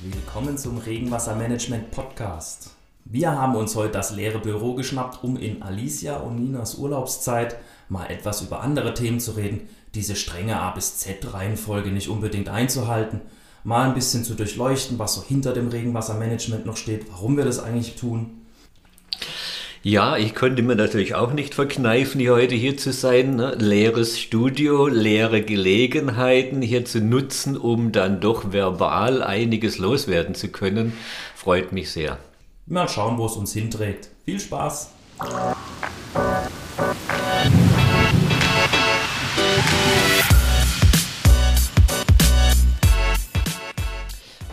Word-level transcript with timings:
Willkommen 0.00 0.56
zum 0.56 0.78
Regenwassermanagement 0.78 1.90
Podcast. 1.90 2.70
Wir 3.04 3.32
haben 3.32 3.54
uns 3.54 3.76
heute 3.76 3.92
das 3.92 4.16
leere 4.16 4.38
Büro 4.38 4.72
geschnappt, 4.72 5.22
um 5.22 5.36
in 5.36 5.62
Alicia 5.62 6.16
und 6.16 6.36
Ninas 6.36 6.76
Urlaubszeit 6.76 7.56
mal 7.90 8.06
etwas 8.06 8.40
über 8.40 8.62
andere 8.62 8.94
Themen 8.94 9.20
zu 9.20 9.32
reden, 9.32 9.68
diese 9.94 10.16
strenge 10.16 10.58
A 10.58 10.70
bis 10.70 10.96
Z 10.96 11.34
Reihenfolge 11.34 11.90
nicht 11.90 12.08
unbedingt 12.08 12.48
einzuhalten, 12.48 13.20
mal 13.62 13.86
ein 13.88 13.94
bisschen 13.94 14.24
zu 14.24 14.32
durchleuchten, 14.32 14.98
was 14.98 15.16
so 15.16 15.22
hinter 15.22 15.52
dem 15.52 15.68
Regenwassermanagement 15.68 16.64
noch 16.64 16.78
steht, 16.78 17.10
warum 17.10 17.36
wir 17.36 17.44
das 17.44 17.58
eigentlich 17.58 17.96
tun 17.96 18.37
ja, 19.88 20.18
ich 20.18 20.34
konnte 20.34 20.62
mir 20.62 20.76
natürlich 20.76 21.14
auch 21.14 21.32
nicht 21.32 21.54
verkneifen, 21.54 22.20
hier 22.20 22.34
heute 22.34 22.54
hier 22.54 22.76
zu 22.76 22.92
sein. 22.92 23.36
Ne? 23.36 23.54
Leeres 23.58 24.20
Studio, 24.20 24.86
leere 24.86 25.40
Gelegenheiten 25.40 26.60
hier 26.60 26.84
zu 26.84 27.00
nutzen, 27.00 27.56
um 27.56 27.90
dann 27.90 28.20
doch 28.20 28.52
verbal 28.52 29.22
einiges 29.22 29.78
loswerden 29.78 30.34
zu 30.34 30.48
können. 30.48 30.92
Freut 31.34 31.72
mich 31.72 31.90
sehr. 31.90 32.18
Mal 32.66 32.86
schauen, 32.86 33.16
wo 33.16 33.24
es 33.24 33.36
uns 33.36 33.54
hinträgt. 33.54 34.10
Viel 34.26 34.38
Spaß! 34.38 34.90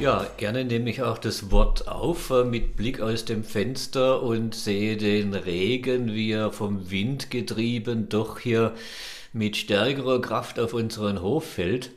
Ja, 0.05 0.27
gerne 0.37 0.63
nehme 0.63 0.91
ich 0.91 1.01
auch 1.01 1.17
das 1.17 1.49
Wort 1.49 1.87
auf 1.87 2.29
äh, 2.29 2.43
mit 2.43 2.75
Blick 2.75 3.01
aus 3.01 3.25
dem 3.25 3.43
Fenster 3.43 4.21
und 4.21 4.53
sehe 4.53 4.97
den 4.97 5.33
Regen, 5.33 6.13
wie 6.13 6.29
er 6.29 6.51
vom 6.51 6.91
Wind 6.91 7.31
getrieben 7.31 8.07
doch 8.07 8.37
hier 8.37 8.75
mit 9.33 9.57
stärkerer 9.57 10.21
Kraft 10.21 10.59
auf 10.59 10.75
unseren 10.75 11.23
Hof 11.23 11.45
fällt. 11.45 11.89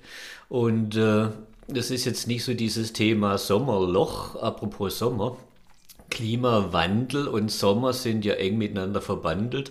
Und 0.49 0.97
äh, 0.97 1.27
das 1.67 1.91
ist 1.91 2.07
jetzt 2.07 2.27
nicht 2.29 2.45
so 2.45 2.55
dieses 2.55 2.95
Thema 2.95 3.37
Sommerloch, 3.37 4.37
apropos 4.37 4.99
Sommer. 4.99 5.37
Klimawandel 6.09 7.29
und 7.29 7.51
Sommer 7.51 7.93
sind 7.93 8.25
ja 8.25 8.33
eng 8.37 8.57
miteinander 8.57 9.03
verbandelt. 9.03 9.71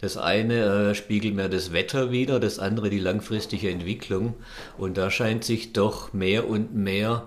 Das 0.00 0.16
eine 0.16 0.90
äh, 0.90 0.94
spiegelt 0.94 1.34
mehr 1.34 1.48
das 1.48 1.72
Wetter 1.72 2.12
wider, 2.12 2.38
das 2.38 2.60
andere 2.60 2.90
die 2.90 3.00
langfristige 3.00 3.70
Entwicklung. 3.70 4.34
Und 4.78 4.98
da 4.98 5.10
scheint 5.10 5.42
sich 5.42 5.72
doch 5.72 6.12
mehr 6.12 6.48
und 6.48 6.76
mehr 6.76 7.26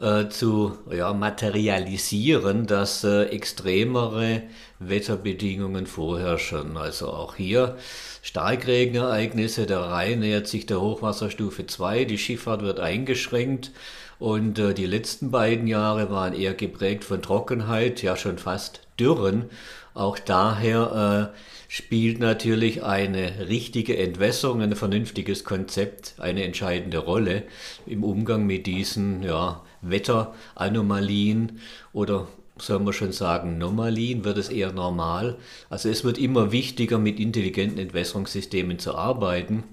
äh, 0.00 0.28
zu 0.28 0.78
ja, 0.90 1.12
materialisieren, 1.12 2.66
dass 2.66 3.04
äh, 3.04 3.24
extremere 3.24 4.42
Wetterbedingungen 4.78 5.86
vorherrschen. 5.86 6.76
Also 6.76 7.10
auch 7.10 7.36
hier 7.36 7.76
Starkregenereignisse, 8.22 9.66
der 9.66 9.80
Rhein 9.80 10.20
nähert 10.20 10.46
sich 10.46 10.66
der 10.66 10.80
Hochwasserstufe 10.80 11.66
2, 11.66 12.04
die 12.04 12.18
Schifffahrt 12.18 12.62
wird 12.62 12.80
eingeschränkt 12.80 13.70
und 14.18 14.58
äh, 14.58 14.74
die 14.74 14.86
letzten 14.86 15.30
beiden 15.30 15.66
Jahre 15.66 16.10
waren 16.10 16.34
eher 16.34 16.54
geprägt 16.54 17.04
von 17.04 17.22
Trockenheit, 17.22 18.02
ja 18.02 18.16
schon 18.16 18.38
fast 18.38 18.80
Dürren. 18.98 19.50
Auch 19.92 20.18
daher 20.18 21.32
äh, 21.32 21.38
spielt 21.68 22.18
natürlich 22.18 22.82
eine 22.82 23.48
richtige 23.48 23.96
Entwässerung, 23.96 24.62
ein 24.62 24.74
vernünftiges 24.74 25.44
Konzept 25.44 26.14
eine 26.18 26.44
entscheidende 26.44 26.98
Rolle 26.98 27.44
im 27.86 28.02
Umgang 28.02 28.46
mit 28.46 28.66
diesen 28.66 29.22
ja, 29.22 29.62
Wetteranomalien 29.90 31.60
oder 31.92 32.28
soll 32.56 32.78
man 32.78 32.92
schon 32.92 33.12
sagen, 33.12 33.58
Normalien, 33.58 34.24
wird 34.24 34.38
es 34.38 34.48
eher 34.48 34.72
normal. 34.72 35.36
Also 35.70 35.88
es 35.88 36.04
wird 36.04 36.18
immer 36.18 36.52
wichtiger, 36.52 36.98
mit 36.98 37.18
intelligenten 37.18 37.78
Entwässerungssystemen 37.78 38.78
zu 38.78 38.94
arbeiten. 38.94 39.64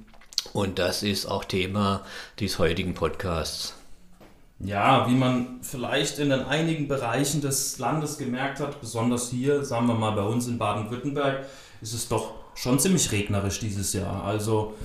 Und 0.53 0.80
das 0.80 1.03
ist 1.03 1.28
auch 1.28 1.45
Thema 1.45 2.03
des 2.40 2.59
heutigen 2.59 2.94
Podcasts. 2.94 3.76
Ja, 4.59 5.08
wie 5.08 5.16
man 5.16 5.59
vielleicht 5.62 6.19
in 6.19 6.30
den 6.30 6.41
einigen 6.41 6.88
Bereichen 6.88 7.41
des 7.41 7.80
Landes 7.80 8.18
gemerkt 8.18 8.59
hat, 8.59 8.80
besonders 8.80 9.30
hier, 9.30 9.64
sagen 9.64 9.88
wir 9.88 9.96
mal 9.96 10.12
bei 10.12 10.24
uns 10.24 10.47
in 10.47 10.58
Baden-Württemberg, 10.58 11.46
ist 11.81 11.94
es 11.94 12.08
doch 12.08 12.34
schon 12.53 12.78
ziemlich 12.80 13.12
regnerisch 13.12 13.59
dieses 13.59 13.94
Jahr. 13.94 14.24
Also 14.24 14.75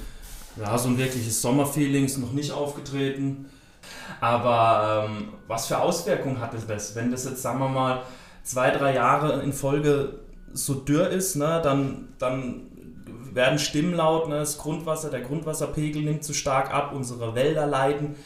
ja, 0.57 0.79
so 0.79 0.89
ein 0.89 0.97
wirkliches 0.97 1.43
Sommerfeeling 1.43 2.07
ist 2.07 2.19
noch 2.19 2.33
nicht 2.33 2.53
aufgetreten. 2.53 3.47
Aber 4.21 5.09
ähm, 5.09 5.29
was 5.47 5.67
für 5.67 5.79
Auswirkungen 5.79 6.41
hat 6.41 6.53
das, 6.69 6.95
wenn 6.95 7.11
das 7.11 7.25
jetzt, 7.25 7.43
sagen 7.43 7.59
wir 7.59 7.69
mal, 7.69 8.03
zwei, 8.43 8.71
drei 8.71 8.95
Jahre 8.95 9.43
in 9.43 9.53
Folge 9.53 10.21
so 10.53 10.75
dürr 10.75 11.09
ist, 11.09 11.37
ne, 11.37 11.61
dann, 11.63 12.09
dann 12.19 12.63
werden 13.33 13.59
Stimmen 13.59 13.95
laut, 13.95 14.29
ne, 14.29 14.39
das 14.39 14.59
Grundwasser, 14.59 15.11
der 15.11 15.21
Grundwasserpegel 15.21 16.03
nimmt 16.03 16.25
zu 16.25 16.33
stark 16.33 16.73
ab, 16.73 16.93
unsere 16.95 17.35
Wälder 17.35 17.67
leiden. 17.67 18.17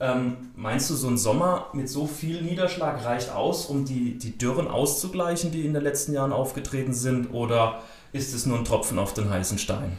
Ähm, 0.00 0.50
meinst 0.54 0.90
du, 0.90 0.94
so 0.94 1.08
ein 1.08 1.18
Sommer 1.18 1.66
mit 1.72 1.88
so 1.88 2.06
viel 2.06 2.42
Niederschlag 2.42 3.04
reicht 3.04 3.32
aus, 3.32 3.66
um 3.66 3.84
die, 3.84 4.16
die 4.16 4.38
Dürren 4.38 4.68
auszugleichen, 4.68 5.50
die 5.50 5.66
in 5.66 5.74
den 5.74 5.82
letzten 5.82 6.12
Jahren 6.12 6.32
aufgetreten 6.32 6.94
sind? 6.94 7.32
Oder 7.32 7.82
ist 8.12 8.32
es 8.32 8.46
nur 8.46 8.58
ein 8.58 8.64
Tropfen 8.64 8.98
auf 8.98 9.12
den 9.12 9.28
heißen 9.28 9.58
Stein? 9.58 9.98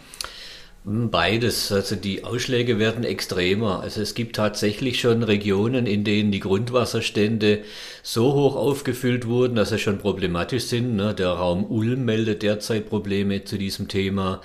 Beides. 0.86 1.74
Also 1.74 1.98
die 1.98 2.24
Ausschläge 2.24 2.80
werden 2.80 3.04
extremer. 3.04 3.82
Also 3.82 4.02
es 4.02 4.14
gibt 4.14 4.38
tatsächlich 4.38 5.02
schon 5.02 5.24
Regionen, 5.24 5.86
in 5.86 6.06
denen 6.06 6.32
die 6.32 6.40
Grundwasserstände 6.40 7.64
so 8.02 8.34
hoch 8.34 8.56
aufgefüllt 8.56 9.28
wurden, 9.28 9.56
dass 9.56 9.70
sie 9.70 9.78
schon 9.78 9.98
problematisch 9.98 10.64
sind. 10.64 10.96
Ne? 10.96 11.14
Der 11.14 11.32
Raum 11.32 11.66
Ulm 11.66 12.06
meldet 12.06 12.44
derzeit 12.44 12.88
Probleme 12.88 13.44
zu 13.44 13.58
diesem 13.58 13.90
Thema. 13.90 14.42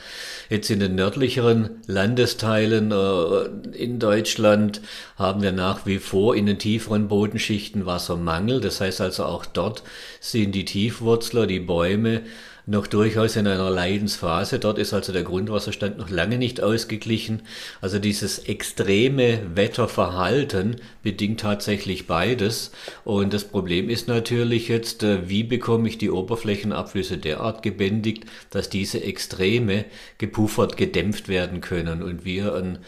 Jetzt 0.51 0.71
in 0.71 0.81
den 0.81 0.97
nördlicheren 0.97 1.71
Landesteilen 1.87 2.91
äh, 2.91 3.77
in 3.79 4.01
Deutschland 4.01 4.81
haben 5.17 5.41
wir 5.41 5.53
nach 5.53 5.87
wie 5.87 5.99
vor 5.99 6.35
in 6.35 6.47
den 6.47 6.59
tieferen 6.59 7.07
Bodenschichten 7.07 7.87
Wassermangel. 7.87 8.61
Das 8.61 8.81
heißt 8.81 9.01
also 9.01 9.25
auch 9.25 9.47
dort 9.47 9.85
sind 10.19 10.53
die 10.57 10.65
Tiefwurzler, 10.65 11.47
die 11.47 11.61
Bäume, 11.61 12.23
noch 12.67 12.87
durchaus 12.87 13.37
in 13.37 13.47
einer 13.47 13.69
Leidensphase. 13.71 14.59
Dort 14.59 14.79
ist 14.79 14.95
also 14.95 15.13
der 15.13 15.23
Grundwasserstand 15.23 15.99
noch 15.99 16.09
lange 16.09 16.39
nicht 16.39 16.63
ausgeglichen. 16.63 17.43
Also 17.81 17.99
dieses 17.99 18.39
extreme 18.39 19.41
Wetterverhalten 19.55 20.77
bedingt 21.03 21.41
tatsächlich 21.41 22.07
beides. 22.07 22.73
Und 23.05 23.35
das 23.35 23.45
Problem 23.45 23.91
ist 23.91 24.09
natürlich 24.09 24.69
jetzt, 24.69 25.03
äh, 25.03 25.29
wie 25.29 25.45
bekomme 25.45 25.89
ich 25.89 25.99
die 25.99 26.11
Oberflächenabflüsse 26.11 27.19
derart 27.19 27.63
gebändigt, 27.63 28.25
dass 28.51 28.71
diese 28.71 29.03
Extreme 29.03 29.85
gepuffert, 30.19 30.77
gedämpft 30.77 31.29
werden 31.29 31.61
können 31.61 32.03
und 32.03 32.25
wir 32.25 32.55
einen, 32.55 32.79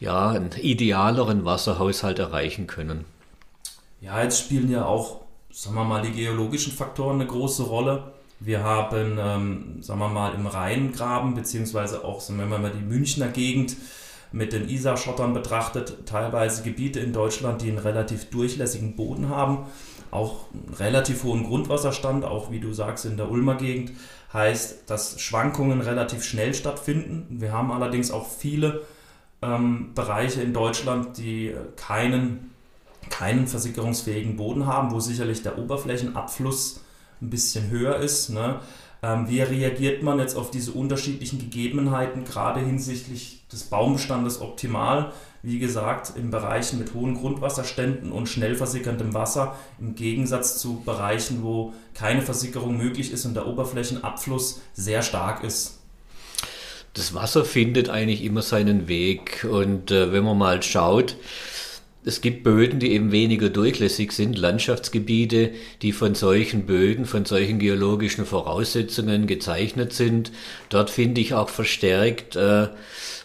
ja, 0.00 0.30
einen 0.30 0.50
idealeren 0.60 1.44
Wasserhaushalt 1.44 2.18
erreichen 2.18 2.66
können. 2.66 3.04
Ja, 4.00 4.20
jetzt 4.20 4.40
spielen 4.40 4.68
ja 4.68 4.84
auch, 4.84 5.20
sagen 5.52 5.76
wir 5.76 5.84
mal, 5.84 6.02
die 6.02 6.10
geologischen 6.10 6.72
Faktoren 6.72 7.20
eine 7.20 7.26
große 7.26 7.62
Rolle. 7.62 8.12
Wir 8.44 8.64
haben, 8.64 9.18
ähm, 9.20 9.82
sagen 9.82 10.00
wir 10.00 10.08
mal, 10.08 10.34
im 10.34 10.48
Rheingraben, 10.48 11.34
beziehungsweise 11.34 12.04
auch, 12.04 12.20
wenn 12.28 12.48
man 12.48 12.60
mal 12.60 12.72
die 12.72 12.84
Münchner 12.84 13.28
Gegend 13.28 13.76
mit 14.32 14.52
den 14.52 14.68
Isar-Schottern 14.68 15.32
betrachtet, 15.32 16.06
teilweise 16.06 16.64
Gebiete 16.64 16.98
in 16.98 17.12
Deutschland, 17.12 17.62
die 17.62 17.68
einen 17.68 17.78
relativ 17.78 18.30
durchlässigen 18.30 18.96
Boden 18.96 19.28
haben, 19.28 19.66
auch 20.10 20.46
einen 20.52 20.74
relativ 20.74 21.22
hohen 21.22 21.44
Grundwasserstand, 21.44 22.24
auch 22.24 22.50
wie 22.50 22.58
du 22.58 22.72
sagst 22.72 23.04
in 23.04 23.16
der 23.16 23.30
Ulmer 23.30 23.56
Gegend, 23.56 23.92
heißt, 24.32 24.90
dass 24.90 25.20
Schwankungen 25.20 25.80
relativ 25.80 26.24
schnell 26.24 26.52
stattfinden. 26.54 27.40
Wir 27.40 27.52
haben 27.52 27.70
allerdings 27.70 28.10
auch 28.10 28.26
viele 28.26 28.82
ähm, 29.40 29.92
Bereiche 29.94 30.42
in 30.42 30.52
Deutschland, 30.52 31.16
die 31.18 31.54
keinen, 31.76 32.50
keinen 33.08 33.46
versickerungsfähigen 33.46 34.36
Boden 34.36 34.66
haben, 34.66 34.90
wo 34.90 34.98
sicherlich 34.98 35.42
der 35.42 35.58
Oberflächenabfluss 35.58 36.80
ein 37.22 37.30
bisschen 37.30 37.70
höher 37.70 37.96
ist. 37.96 38.30
Ne? 38.30 38.60
Ähm, 39.02 39.28
wie 39.28 39.40
reagiert 39.40 40.02
man 40.02 40.18
jetzt 40.18 40.36
auf 40.36 40.50
diese 40.50 40.72
unterschiedlichen 40.72 41.38
Gegebenheiten, 41.38 42.24
gerade 42.24 42.60
hinsichtlich 42.60 43.44
des 43.50 43.64
Baumbestandes 43.64 44.40
optimal? 44.40 45.12
Wie 45.42 45.58
gesagt, 45.58 46.12
in 46.16 46.30
Bereichen 46.30 46.78
mit 46.78 46.94
hohen 46.94 47.14
Grundwasserständen 47.14 48.12
und 48.12 48.28
schnell 48.28 48.54
versickerndem 48.54 49.12
Wasser, 49.12 49.56
im 49.80 49.96
Gegensatz 49.96 50.58
zu 50.58 50.82
Bereichen, 50.84 51.42
wo 51.42 51.72
keine 51.94 52.22
Versickerung 52.22 52.76
möglich 52.76 53.12
ist 53.12 53.24
und 53.24 53.34
der 53.34 53.48
Oberflächenabfluss 53.48 54.60
sehr 54.74 55.02
stark 55.02 55.42
ist. 55.42 55.80
Das 56.94 57.14
Wasser 57.14 57.44
findet 57.44 57.88
eigentlich 57.88 58.22
immer 58.22 58.42
seinen 58.42 58.86
Weg 58.86 59.46
und 59.50 59.90
äh, 59.90 60.12
wenn 60.12 60.24
man 60.24 60.38
mal 60.38 60.62
schaut, 60.62 61.16
es 62.04 62.20
gibt 62.20 62.42
Böden, 62.42 62.80
die 62.80 62.90
eben 62.92 63.12
weniger 63.12 63.48
durchlässig 63.48 64.10
sind, 64.12 64.36
Landschaftsgebiete, 64.36 65.52
die 65.82 65.92
von 65.92 66.16
solchen 66.16 66.66
Böden, 66.66 67.06
von 67.06 67.24
solchen 67.24 67.60
geologischen 67.60 68.26
Voraussetzungen 68.26 69.28
gezeichnet 69.28 69.92
sind. 69.92 70.32
Dort 70.68 70.90
finde 70.90 71.20
ich 71.20 71.34
auch 71.34 71.48
verstärkt 71.48 72.34
äh, 72.34 72.66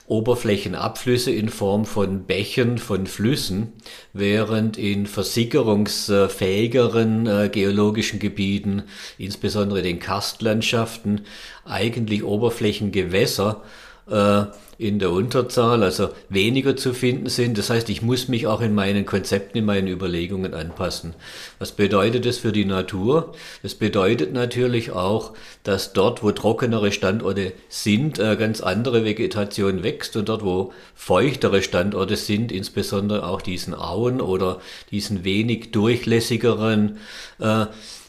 Oberflächenabflüsse 0.06 1.32
in 1.32 1.50
Form 1.50 1.86
von 1.86 2.26
Bächen, 2.26 2.78
von 2.78 3.08
Flüssen, 3.08 3.74
während 4.14 4.78
in 4.78 5.08
versickerungsfähigeren 5.08 7.26
äh, 7.26 7.50
geologischen 7.52 8.20
Gebieten, 8.20 8.84
insbesondere 9.18 9.82
den 9.82 9.98
Karstlandschaften, 10.00 11.22
eigentlich 11.66 12.24
Oberflächengewässer 12.24 13.64
äh, 14.10 14.46
in 14.80 15.00
der 15.00 15.12
Unterzahl, 15.12 15.84
also 15.84 16.10
weniger 16.30 16.76
zu 16.76 16.94
finden 16.94 17.30
sind. 17.30 17.58
Das 17.58 17.72
heißt, 17.72 17.90
ich 17.90 18.04
muss 18.04 18.28
mich 18.28 18.46
auch 18.46 18.62
in 18.62 18.76
meinen 18.76 19.08
Konzepten, 19.08 19.58
in 19.58 19.66
meinen 19.66 19.88
Überlegungen 19.88 20.54
anpassen. 20.54 21.16
Was 21.58 21.72
bedeutet 21.72 22.26
das 22.26 22.38
für 22.38 22.52
die 22.52 22.66
Natur? 22.66 23.34
Das 23.64 23.74
bedeutet 23.74 24.34
natürlich 24.34 24.92
auch, 24.92 25.34
dass 25.64 25.94
dort, 25.94 26.22
wo 26.22 26.32
trockenere 26.32 26.92
Standorte 26.92 27.54
sind, 27.70 28.20
äh, 28.20 28.36
ganz 28.36 28.62
andere 28.62 29.04
Vegetation 29.04 29.82
wächst 29.82 30.16
und 30.16 30.30
dort, 30.30 30.44
wo 30.44 30.74
feuchtere 30.94 31.64
Standorte 31.64 32.16
sind, 32.16 32.52
insbesondere 32.52 33.28
auch 33.28 33.42
diesen 33.42 33.74
Auen 33.74 34.22
oder 34.22 34.62
diesen 34.92 35.24
wenig 35.24 35.72
durchlässigeren 35.72 36.98
äh, 37.40 37.66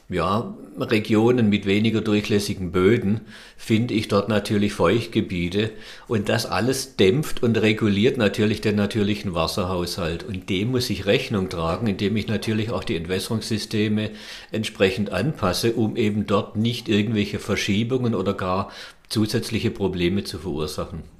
ja, 0.09 0.57
Regionen 0.79 1.51
mit 1.51 1.67
weniger 1.67 2.01
durchlässigen 2.01 2.73
Böden 2.73 3.21
finde 3.59 3.93
ich 3.93 4.09
dort 4.09 4.31
natürlich 4.31 4.73
Feuchtgebiete 4.73 5.71
und 6.07 6.31
das 6.31 6.47
alles 6.47 6.97
dämpft 6.97 7.43
und 7.43 7.61
reguliert 7.61 8.17
natürlich 8.17 8.63
den 8.63 8.77
natürlichen 8.77 9.35
Wasserhaushalt 9.35 10.25
und 10.25 10.49
dem 10.49 10.71
muss 10.71 10.89
ich 10.89 11.05
Rechnung 11.05 11.51
tragen, 11.51 11.89
indem 11.89 12.17
ich 12.17 12.27
natürlich 12.27 12.71
auch 12.71 12.85
die 12.85 12.97
Entwässerungssysteme 12.97 14.11
entsprechend 14.51 15.11
anpasse, 15.11 15.75
um 15.75 15.97
eben 15.97 16.27
dort 16.27 16.57
nicht 16.57 16.89
irgendwelche 16.89 17.39
Verschiebungen 17.39 18.15
oder 18.15 18.33
gar 18.33 18.71
zusätzliche 19.11 19.71
Probleme 19.71 20.25
zu 20.25 20.39
verursachen. 20.39 21.18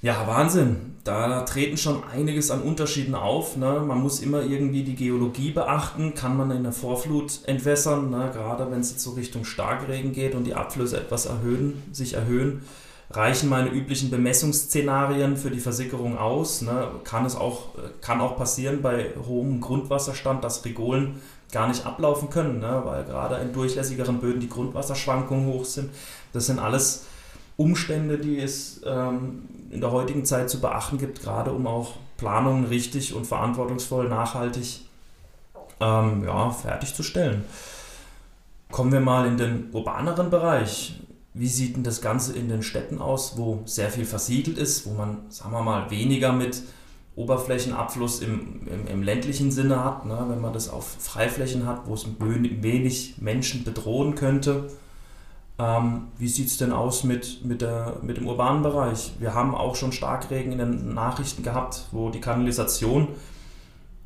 Ja, 0.00 0.28
Wahnsinn. 0.28 0.94
Da 1.02 1.42
treten 1.42 1.76
schon 1.76 2.04
einiges 2.04 2.52
an 2.52 2.62
Unterschieden 2.62 3.16
auf. 3.16 3.56
Ne? 3.56 3.82
Man 3.84 4.00
muss 4.00 4.20
immer 4.20 4.42
irgendwie 4.42 4.84
die 4.84 4.94
Geologie 4.94 5.50
beachten. 5.50 6.14
Kann 6.14 6.36
man 6.36 6.52
in 6.52 6.62
der 6.62 6.72
Vorflut 6.72 7.40
entwässern, 7.46 8.10
ne? 8.10 8.30
gerade 8.32 8.70
wenn 8.70 8.80
es 8.80 8.92
jetzt 8.92 9.02
so 9.02 9.12
Richtung 9.12 9.44
Starkregen 9.44 10.12
geht 10.12 10.36
und 10.36 10.44
die 10.44 10.54
Abflüsse 10.54 10.98
etwas 10.98 11.26
erhöhen, 11.26 11.82
sich 11.90 12.14
erhöhen. 12.14 12.62
Reichen 13.10 13.48
meine 13.48 13.70
üblichen 13.70 14.10
Bemessungsszenarien 14.10 15.36
für 15.36 15.50
die 15.50 15.60
Versickerung 15.60 16.16
aus? 16.16 16.62
Ne? 16.62 16.88
Kann 17.02 17.24
es 17.24 17.34
auch, 17.34 17.70
kann 18.00 18.20
auch 18.20 18.36
passieren 18.36 18.82
bei 18.82 19.14
hohem 19.26 19.60
Grundwasserstand, 19.60 20.44
dass 20.44 20.64
Regolen 20.64 21.20
gar 21.50 21.66
nicht 21.66 21.86
ablaufen 21.86 22.30
können, 22.30 22.60
ne? 22.60 22.82
weil 22.84 23.04
gerade 23.04 23.36
in 23.36 23.52
durchlässigeren 23.52 24.20
Böden 24.20 24.40
die 24.40 24.48
Grundwasserschwankungen 24.48 25.46
hoch 25.46 25.64
sind. 25.64 25.90
Das 26.32 26.46
sind 26.46 26.60
alles 26.60 27.06
Umstände, 27.58 28.18
die 28.18 28.38
es 28.38 28.80
ähm, 28.86 29.48
in 29.70 29.80
der 29.80 29.90
heutigen 29.90 30.24
Zeit 30.24 30.48
zu 30.48 30.60
beachten 30.60 30.96
gibt, 30.96 31.20
gerade 31.20 31.52
um 31.52 31.66
auch 31.66 31.94
Planungen 32.16 32.64
richtig 32.66 33.14
und 33.14 33.26
verantwortungsvoll 33.26 34.08
nachhaltig 34.08 34.82
ähm, 35.80 36.24
ja, 36.24 36.50
fertigzustellen. 36.50 37.44
Kommen 38.70 38.92
wir 38.92 39.00
mal 39.00 39.26
in 39.26 39.36
den 39.36 39.70
urbaneren 39.72 40.30
Bereich. 40.30 41.00
Wie 41.34 41.48
sieht 41.48 41.74
denn 41.74 41.82
das 41.82 42.00
Ganze 42.00 42.32
in 42.38 42.48
den 42.48 42.62
Städten 42.62 43.00
aus, 43.00 43.36
wo 43.36 43.62
sehr 43.64 43.90
viel 43.90 44.04
versiegelt 44.04 44.56
ist, 44.56 44.86
wo 44.86 44.92
man, 44.92 45.22
sagen 45.28 45.50
wir 45.52 45.62
mal, 45.62 45.90
weniger 45.90 46.32
mit 46.32 46.62
Oberflächenabfluss 47.16 48.20
im, 48.20 48.68
im, 48.68 48.86
im 48.86 49.02
ländlichen 49.02 49.50
Sinne 49.50 49.84
hat, 49.84 50.06
ne? 50.06 50.26
wenn 50.28 50.40
man 50.40 50.52
das 50.52 50.68
auf 50.68 50.86
Freiflächen 51.00 51.66
hat, 51.66 51.86
wo 51.86 51.94
es 51.94 52.06
wenig 52.20 53.16
Menschen 53.18 53.64
bedrohen 53.64 54.14
könnte? 54.14 54.70
Ähm, 55.58 56.08
wie 56.18 56.28
sieht 56.28 56.48
es 56.48 56.56
denn 56.56 56.72
aus 56.72 57.02
mit, 57.02 57.44
mit, 57.44 57.62
der, 57.62 57.96
mit 58.02 58.16
dem 58.16 58.28
urbanen 58.28 58.62
Bereich? 58.62 59.12
Wir 59.18 59.34
haben 59.34 59.54
auch 59.54 59.74
schon 59.74 59.92
Starkregen 59.92 60.52
in 60.52 60.58
den 60.58 60.94
Nachrichten 60.94 61.42
gehabt, 61.42 61.86
wo 61.90 62.10
die 62.10 62.20
Kanalisation 62.20 63.08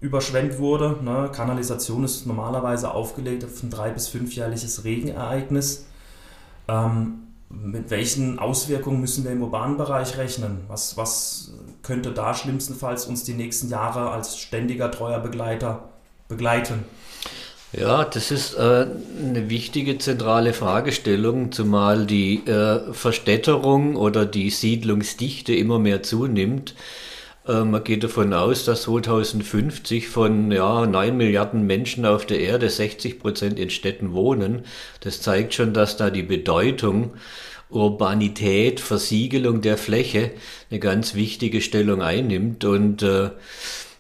überschwemmt 0.01 0.59
wurde. 0.59 0.97
Ne? 1.03 1.31
Kanalisation 1.33 2.05
ist 2.05 2.27
normalerweise 2.27 2.93
aufgelegt 2.93 3.45
auf 3.45 3.63
ein 3.63 3.71
drei- 3.71 3.91
bis 3.91 4.09
fünfjährliches 4.09 4.85
Regenereignis. 4.85 5.87
Ähm, 6.69 7.19
mit 7.51 7.91
welchen 7.91 8.39
Auswirkungen 8.39 9.01
müssen 9.01 9.25
wir 9.25 9.31
im 9.33 9.43
urbanen 9.43 9.77
Bereich 9.77 10.17
rechnen? 10.17 10.65
Was, 10.69 10.97
was 10.97 11.53
könnte 11.83 12.13
da 12.13 12.33
schlimmstenfalls 12.35 13.07
uns 13.07 13.25
die 13.25 13.35
nächsten 13.35 13.69
Jahre 13.69 14.11
als 14.11 14.39
ständiger 14.39 14.91
treuer 14.91 15.21
Begleiter 15.21 15.91
begleiten? 16.29 16.85
Ja, 17.73 18.05
das 18.05 18.31
ist 18.31 18.55
äh, 18.55 18.87
eine 19.19 19.49
wichtige 19.49 19.97
zentrale 19.97 20.53
Fragestellung, 20.53 21.53
zumal 21.53 22.05
die 22.05 22.47
äh, 22.47 22.93
Verstädterung 22.93 23.97
oder 23.97 24.27
die 24.27 24.51
Siedlungsdichte 24.51 25.55
immer 25.55 25.79
mehr 25.79 26.03
zunimmt. 26.03 26.75
Äh, 27.49 27.65
man 27.65 27.83
geht 27.83 28.05
davon 28.05 28.35
aus, 28.35 28.67
dass 28.67 28.83
2050 28.83 30.09
von 30.09 30.53
ja, 30.53 30.85
9 30.85 31.17
Milliarden 31.17 31.67
Menschen 31.67 32.05
auf 32.05 32.27
der 32.27 32.41
Erde 32.41 32.69
60 32.69 33.19
Prozent 33.19 33.59
in 33.59 33.71
Städten 33.71 34.13
wohnen. 34.13 34.67
Das 35.01 35.23
zeigt 35.23 35.55
schon, 35.55 35.73
dass 35.73 35.97
da 35.97 36.11
die 36.11 36.23
Bedeutung 36.23 37.15
Urbanität, 37.71 38.81
Versiegelung 38.81 39.63
der 39.63 39.79
Fläche 39.79 40.33
eine 40.71 40.79
ganz 40.79 41.15
wichtige 41.15 41.63
Stellung 41.63 42.03
einnimmt. 42.03 42.67
Und 42.67 43.03
äh, 43.03 43.31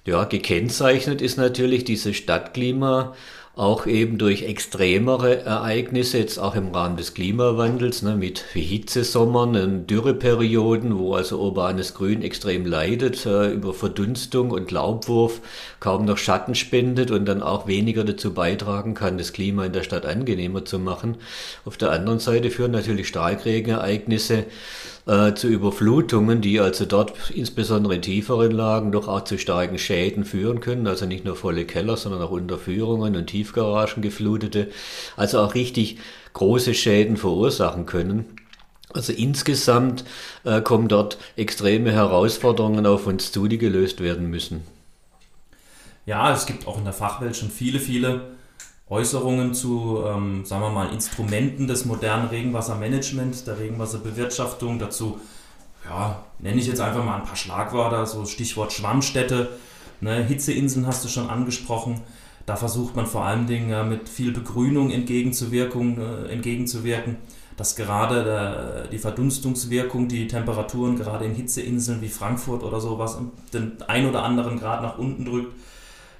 ja, 0.04 0.24
gekennzeichnet 0.24 1.22
ist 1.22 1.38
natürlich 1.38 1.84
dieses 1.84 2.16
Stadtklima 2.16 3.14
auch 3.54 3.86
eben 3.86 4.16
durch 4.16 4.44
extremere 4.44 5.44
Ereignisse, 5.44 6.16
jetzt 6.16 6.38
auch 6.38 6.54
im 6.54 6.74
Rahmen 6.74 6.96
des 6.96 7.12
Klimawandels, 7.12 8.00
ne, 8.00 8.16
mit 8.16 8.38
Hitzesommern, 8.54 9.56
und 9.56 9.86
Dürreperioden, 9.88 10.98
wo 10.98 11.14
also 11.14 11.38
urbanes 11.38 11.92
Grün 11.92 12.22
extrem 12.22 12.64
leidet, 12.64 13.26
äh, 13.26 13.50
über 13.50 13.74
Verdunstung 13.74 14.52
und 14.52 14.70
Laubwurf 14.70 15.42
kaum 15.80 16.06
noch 16.06 16.16
Schatten 16.16 16.54
spendet 16.54 17.10
und 17.10 17.26
dann 17.26 17.42
auch 17.42 17.66
weniger 17.66 18.04
dazu 18.04 18.32
beitragen 18.32 18.94
kann, 18.94 19.18
das 19.18 19.34
Klima 19.34 19.66
in 19.66 19.74
der 19.74 19.82
Stadt 19.82 20.06
angenehmer 20.06 20.64
zu 20.64 20.78
machen. 20.78 21.18
Auf 21.66 21.76
der 21.76 21.90
anderen 21.90 22.20
Seite 22.20 22.50
führen 22.50 22.72
natürlich 22.72 23.08
Starkregenereignisse 23.08 24.44
äh, 25.06 25.34
zu 25.34 25.48
Überflutungen, 25.48 26.40
die 26.40 26.60
also 26.60 26.84
dort 26.84 27.30
insbesondere 27.30 27.96
in 27.96 28.02
tieferen 28.02 28.52
Lagen 28.52 28.92
doch 28.92 29.08
auch 29.08 29.24
zu 29.24 29.38
starken 29.38 29.78
Schäden 29.78 30.24
führen 30.24 30.60
können. 30.60 30.86
Also 30.86 31.06
nicht 31.06 31.24
nur 31.24 31.36
volle 31.36 31.64
Keller, 31.64 31.96
sondern 31.96 32.22
auch 32.22 32.30
Unterführungen 32.30 33.16
und 33.16 33.26
Tiefgaragen 33.26 34.02
geflutete. 34.02 34.68
Also 35.16 35.40
auch 35.40 35.54
richtig 35.54 35.98
große 36.34 36.74
Schäden 36.74 37.16
verursachen 37.16 37.86
können. 37.86 38.26
Also 38.94 39.12
insgesamt 39.12 40.04
äh, 40.44 40.60
kommen 40.60 40.88
dort 40.88 41.18
extreme 41.36 41.92
Herausforderungen 41.92 42.86
auf 42.86 43.06
uns 43.06 43.32
zu, 43.32 43.48
die 43.48 43.58
gelöst 43.58 44.00
werden 44.00 44.28
müssen. 44.28 44.62
Ja, 46.04 46.32
es 46.32 46.46
gibt 46.46 46.66
auch 46.66 46.78
in 46.78 46.84
der 46.84 46.92
Fachwelt 46.92 47.36
schon 47.36 47.50
viele, 47.50 47.78
viele 47.78 48.32
Äußerungen 48.92 49.54
zu, 49.54 50.04
ähm, 50.06 50.44
sagen 50.44 50.60
wir 50.60 50.68
mal, 50.68 50.92
Instrumenten 50.92 51.66
des 51.66 51.86
modernen 51.86 52.28
Regenwassermanagements, 52.28 53.42
der 53.44 53.58
Regenwasserbewirtschaftung. 53.58 54.78
Dazu, 54.78 55.18
ja, 55.88 56.22
nenne 56.40 56.60
ich 56.60 56.66
jetzt 56.66 56.82
einfach 56.82 57.02
mal 57.02 57.16
ein 57.16 57.24
paar 57.24 57.36
Schlagwörter, 57.36 58.04
so 58.04 58.26
Stichwort 58.26 58.70
Schwammstätte. 58.70 59.48
Ne, 60.02 60.22
Hitzeinseln 60.22 60.86
hast 60.86 61.02
du 61.04 61.08
schon 61.08 61.30
angesprochen. 61.30 62.02
Da 62.44 62.56
versucht 62.56 62.94
man 62.94 63.06
vor 63.06 63.24
allen 63.24 63.46
Dingen 63.46 63.70
ja, 63.70 63.82
mit 63.82 64.10
viel 64.10 64.30
Begrünung 64.30 64.90
entgegenzuwirken, 64.90 65.98
äh, 65.98 66.26
entgegenzuwirken, 66.30 67.16
dass 67.56 67.76
gerade 67.76 68.24
der, 68.24 68.88
die 68.88 68.98
Verdunstungswirkung, 68.98 70.08
die 70.08 70.26
Temperaturen 70.26 70.98
gerade 70.98 71.24
in 71.24 71.34
Hitzeinseln 71.34 72.02
wie 72.02 72.08
Frankfurt 72.08 72.62
oder 72.62 72.78
sowas 72.78 73.16
den 73.54 73.80
ein 73.86 74.06
oder 74.06 74.22
anderen 74.22 74.58
Grad 74.60 74.82
nach 74.82 74.98
unten 74.98 75.24
drückt 75.24 75.54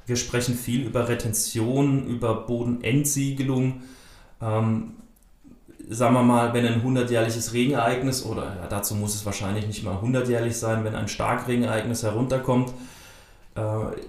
wir 0.06 0.16
sprechen 0.16 0.54
viel 0.54 0.86
über 0.86 1.08
Retention, 1.08 2.06
über 2.06 2.34
Bodenentsiegelung. 2.46 3.82
Ähm, 4.40 4.94
sagen 5.88 6.14
wir 6.14 6.22
mal, 6.22 6.54
wenn 6.54 6.66
ein 6.66 6.82
100-jährliches 6.82 7.52
Regenereignis, 7.52 8.24
oder 8.24 8.56
ja, 8.56 8.66
dazu 8.68 8.94
muss 8.94 9.14
es 9.14 9.26
wahrscheinlich 9.26 9.66
nicht 9.66 9.84
mal 9.84 9.96
100-jährlich 9.96 10.56
sein, 10.56 10.84
wenn 10.84 10.94
ein 10.94 11.08
Starkregenereignis 11.08 12.02
herunterkommt, 12.02 12.72
äh, 13.54 13.60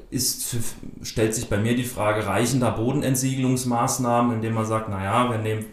ist, 0.10 0.56
stellt 1.02 1.36
sich 1.36 1.50
bei 1.50 1.58
mir 1.58 1.76
die 1.76 1.84
Frage, 1.84 2.26
reichen 2.26 2.60
da 2.60 2.70
Bodenentsiegelungsmaßnahmen, 2.70 4.36
indem 4.36 4.54
man 4.54 4.66
sagt, 4.66 4.90
naja, 4.90 5.30
wir 5.30 5.38
nehmen 5.38 5.66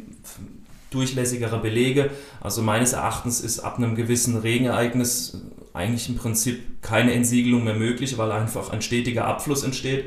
durchlässigere 0.90 1.58
Belege. 1.58 2.10
Also 2.40 2.62
meines 2.62 2.92
Erachtens 2.92 3.40
ist 3.40 3.60
ab 3.60 3.78
einem 3.78 3.94
gewissen 3.94 4.36
Regenereignis 4.36 5.40
eigentlich 5.72 6.08
im 6.08 6.16
Prinzip 6.16 6.82
keine 6.82 7.12
Entsiegelung 7.12 7.64
mehr 7.64 7.74
möglich, 7.74 8.18
weil 8.18 8.32
einfach 8.32 8.70
ein 8.70 8.82
stetiger 8.82 9.26
Abfluss 9.26 9.62
entsteht. 9.62 10.06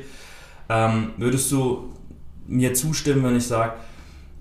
Ähm, 0.68 1.10
würdest 1.16 1.50
du 1.52 1.92
mir 2.46 2.74
zustimmen, 2.74 3.24
wenn 3.24 3.36
ich 3.36 3.46
sage, 3.46 3.74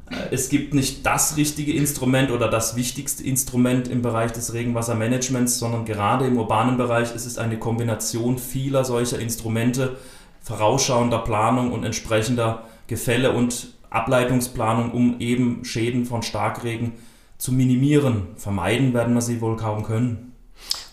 äh, 0.10 0.16
es 0.32 0.50
gibt 0.50 0.74
nicht 0.74 1.06
das 1.06 1.38
richtige 1.38 1.74
Instrument 1.74 2.32
oder 2.32 2.50
das 2.50 2.76
wichtigste 2.76 3.24
Instrument 3.24 3.88
im 3.88 4.02
Bereich 4.02 4.32
des 4.32 4.54
Regenwassermanagements, 4.54 5.60
sondern 5.60 5.86
gerade 5.86 6.26
im 6.28 6.38
urbanen 6.38 6.78
Bereich 6.78 7.16
ist 7.16 7.26
es 7.26 7.38
eine 7.38 7.58
Kombination 7.58 8.38
vieler 8.38 8.84
solcher 8.86 9.20
Instrumente, 9.20 9.98
vorausschauender 10.42 11.20
Planung 11.20 11.72
und 11.72 11.84
entsprechender 11.84 12.64
Gefälle 12.88 13.32
und 13.32 13.74
Ableitungsplanung, 13.90 14.92
um 14.92 15.20
eben 15.20 15.64
Schäden 15.64 16.06
von 16.06 16.24
Starkregen 16.24 16.94
zu 17.38 17.52
minimieren. 17.52 18.28
Vermeiden 18.36 18.94
werden 18.94 19.14
wir 19.14 19.22
sie 19.22 19.40
wohl 19.40 19.56
kaum 19.56 19.84
können. 19.84 20.33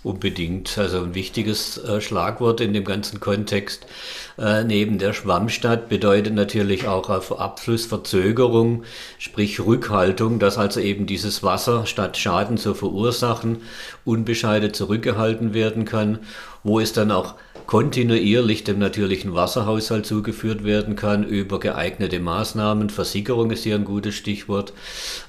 Unbedingt. 0.02 0.78
Also 0.78 1.02
ein 1.02 1.14
wichtiges 1.14 1.76
äh, 1.76 2.00
Schlagwort 2.00 2.62
in 2.62 2.72
dem 2.72 2.84
ganzen 2.84 3.20
Kontext. 3.20 3.86
Äh, 4.38 4.64
neben 4.64 4.98
der 4.98 5.12
Schwammstadt 5.12 5.90
bedeutet 5.90 6.32
natürlich 6.32 6.88
auch 6.88 7.10
Abflussverzögerung, 7.10 8.84
sprich 9.18 9.60
Rückhaltung, 9.60 10.38
dass 10.38 10.56
also 10.56 10.80
eben 10.80 11.04
dieses 11.04 11.42
Wasser 11.42 11.84
statt 11.84 12.16
Schaden 12.16 12.56
zu 12.56 12.72
verursachen, 12.72 13.58
unbescheidet 14.06 14.74
zurückgehalten 14.74 15.52
werden 15.52 15.84
kann, 15.84 16.20
wo 16.64 16.80
es 16.80 16.94
dann 16.94 17.10
auch 17.10 17.34
kontinuierlich 17.70 18.64
dem 18.64 18.80
natürlichen 18.80 19.32
Wasserhaushalt 19.32 20.04
zugeführt 20.04 20.64
werden 20.64 20.96
kann 20.96 21.22
über 21.22 21.60
geeignete 21.60 22.18
Maßnahmen. 22.18 22.90
Versickerung 22.90 23.52
ist 23.52 23.62
hier 23.62 23.76
ein 23.76 23.84
gutes 23.84 24.16
Stichwort. 24.16 24.72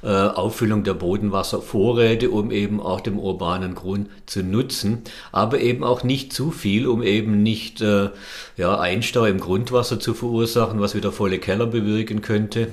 Äh, 0.01 0.07
Auffüllung 0.07 0.83
der 0.83 0.95
Bodenwasservorräte, 0.95 2.31
um 2.31 2.50
eben 2.50 2.81
auch 2.81 3.01
dem 3.01 3.19
urbanen 3.19 3.75
Grund 3.75 4.10
zu 4.25 4.41
nutzen, 4.41 5.03
aber 5.31 5.60
eben 5.60 5.83
auch 5.83 6.03
nicht 6.03 6.33
zu 6.33 6.50
viel, 6.50 6.88
um 6.88 7.03
eben 7.03 7.43
nicht 7.43 7.79
äh, 7.81 8.10
ja, 8.57 8.79
Einstau 8.79 9.25
im 9.25 9.39
Grundwasser 9.39 10.00
zu 10.00 10.15
verursachen, 10.15 10.81
was 10.81 10.95
wieder 10.95 11.12
volle 11.12 11.38
Keller 11.38 11.67
bewirken 11.67 12.24
könnte 12.24 12.69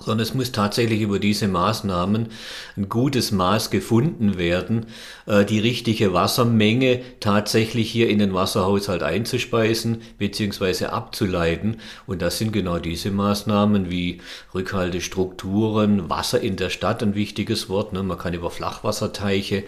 sondern 0.00 0.20
es 0.20 0.34
muss 0.34 0.52
tatsächlich 0.52 1.00
über 1.00 1.18
diese 1.18 1.48
Maßnahmen 1.48 2.28
ein 2.76 2.88
gutes 2.88 3.32
Maß 3.32 3.70
gefunden 3.70 4.38
werden, 4.38 4.86
äh, 5.26 5.44
die 5.44 5.58
richtige 5.58 6.12
Wassermenge 6.12 7.00
tatsächlich 7.20 7.90
hier 7.90 8.08
in 8.08 8.18
den 8.18 8.34
Wasserhaushalt 8.34 9.02
einzuspeisen 9.02 10.02
bzw. 10.18 10.86
abzuleiten. 10.86 11.78
Und 12.06 12.22
das 12.22 12.38
sind 12.38 12.52
genau 12.52 12.78
diese 12.78 13.10
Maßnahmen 13.10 13.90
wie 13.90 14.20
Rückhaltestrukturen, 14.54 16.08
Wasser 16.08 16.40
in 16.40 16.56
der 16.56 16.70
Stadt, 16.70 17.02
ein 17.02 17.14
wichtiges 17.14 17.68
Wort. 17.68 17.92
Ne? 17.92 18.02
Man 18.02 18.18
kann 18.18 18.34
über 18.34 18.50
Flachwasserteiche 18.50 19.64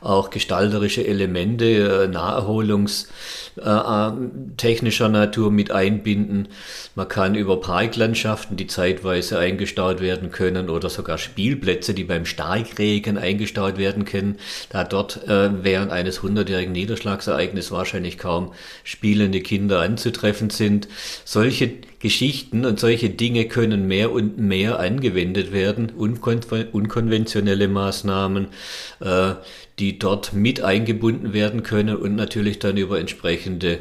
auch 0.00 0.30
gestalterische 0.30 1.06
Elemente 1.06 2.04
äh, 2.04 2.08
naherholungstechnischer 2.08 5.06
äh, 5.06 5.10
Natur 5.10 5.50
mit 5.50 5.70
einbinden. 5.70 6.48
Man 6.94 7.08
kann 7.08 7.34
über 7.34 7.60
Parklandschaften, 7.60 8.56
die 8.56 8.66
zeitweise 8.66 9.38
eingestaut 9.70 10.00
werden 10.00 10.30
können, 10.30 10.68
oder 10.68 10.90
sogar 10.90 11.18
Spielplätze, 11.18 11.94
die 11.94 12.04
beim 12.04 12.26
Starkregen 12.26 13.16
eingestaut 13.18 13.78
werden 13.78 14.04
können, 14.04 14.36
da 14.70 14.84
dort 14.84 15.28
äh, 15.28 15.50
während 15.62 15.92
eines 15.92 16.22
hundertjährigen 16.22 16.72
Niederschlagsereignisses 16.72 17.70
wahrscheinlich 17.70 18.18
kaum 18.18 18.52
spielende 18.82 19.40
Kinder 19.40 19.80
anzutreffen 19.80 20.50
sind. 20.50 20.88
Solche 21.24 21.70
Geschichten 22.00 22.64
und 22.64 22.80
solche 22.80 23.10
Dinge 23.10 23.46
können 23.46 23.86
mehr 23.86 24.10
und 24.10 24.38
mehr 24.38 24.80
angewendet 24.80 25.52
werden, 25.52 25.90
unkon 25.90 26.40
unkonventionelle 26.72 27.68
Maßnahmen, 27.68 28.48
äh, 29.00 29.34
die 29.80 29.98
dort 29.98 30.34
mit 30.34 30.60
eingebunden 30.60 31.32
werden 31.32 31.62
können 31.62 31.96
und 31.96 32.14
natürlich 32.14 32.58
dann 32.58 32.76
über 32.76 33.00
entsprechende 33.00 33.78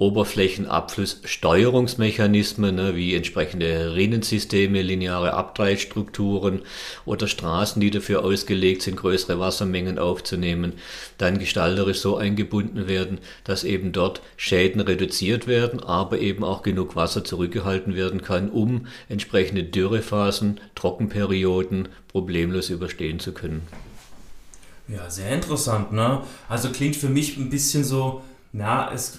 Oberflächenabflusssteuerungsmechanismen 0.00 2.74
ne, 2.74 2.96
wie 2.96 3.14
entsprechende 3.14 3.94
Rinnensysteme, 3.94 4.80
lineare 4.80 5.34
Abtreibstrukturen 5.34 6.62
oder 7.04 7.26
Straßen, 7.26 7.82
die 7.82 7.90
dafür 7.90 8.24
ausgelegt 8.24 8.80
sind, 8.80 8.96
größere 8.96 9.38
Wassermengen 9.38 9.98
aufzunehmen, 9.98 10.72
dann 11.18 11.38
gestalterisch 11.38 11.98
so 11.98 12.16
eingebunden 12.16 12.88
werden, 12.88 13.18
dass 13.44 13.62
eben 13.62 13.92
dort 13.92 14.22
Schäden 14.38 14.80
reduziert 14.80 15.46
werden, 15.46 15.80
aber 15.80 16.18
eben 16.20 16.44
auch 16.44 16.62
genug 16.62 16.96
Wasser 16.96 17.22
zurückgehalten 17.22 17.94
werden 17.94 18.22
kann, 18.22 18.48
um 18.48 18.86
entsprechende 19.10 19.64
Dürrephasen, 19.64 20.60
Trockenperioden 20.76 21.90
problemlos 22.08 22.70
überstehen 22.70 23.20
zu 23.20 23.32
können. 23.32 23.68
Ja, 24.92 25.08
sehr 25.08 25.30
interessant, 25.30 25.92
ne? 25.92 26.22
Also 26.48 26.70
klingt 26.70 26.96
für 26.96 27.08
mich 27.08 27.36
ein 27.36 27.50
bisschen 27.50 27.84
so, 27.84 28.22
na, 28.52 28.92
es 28.92 29.18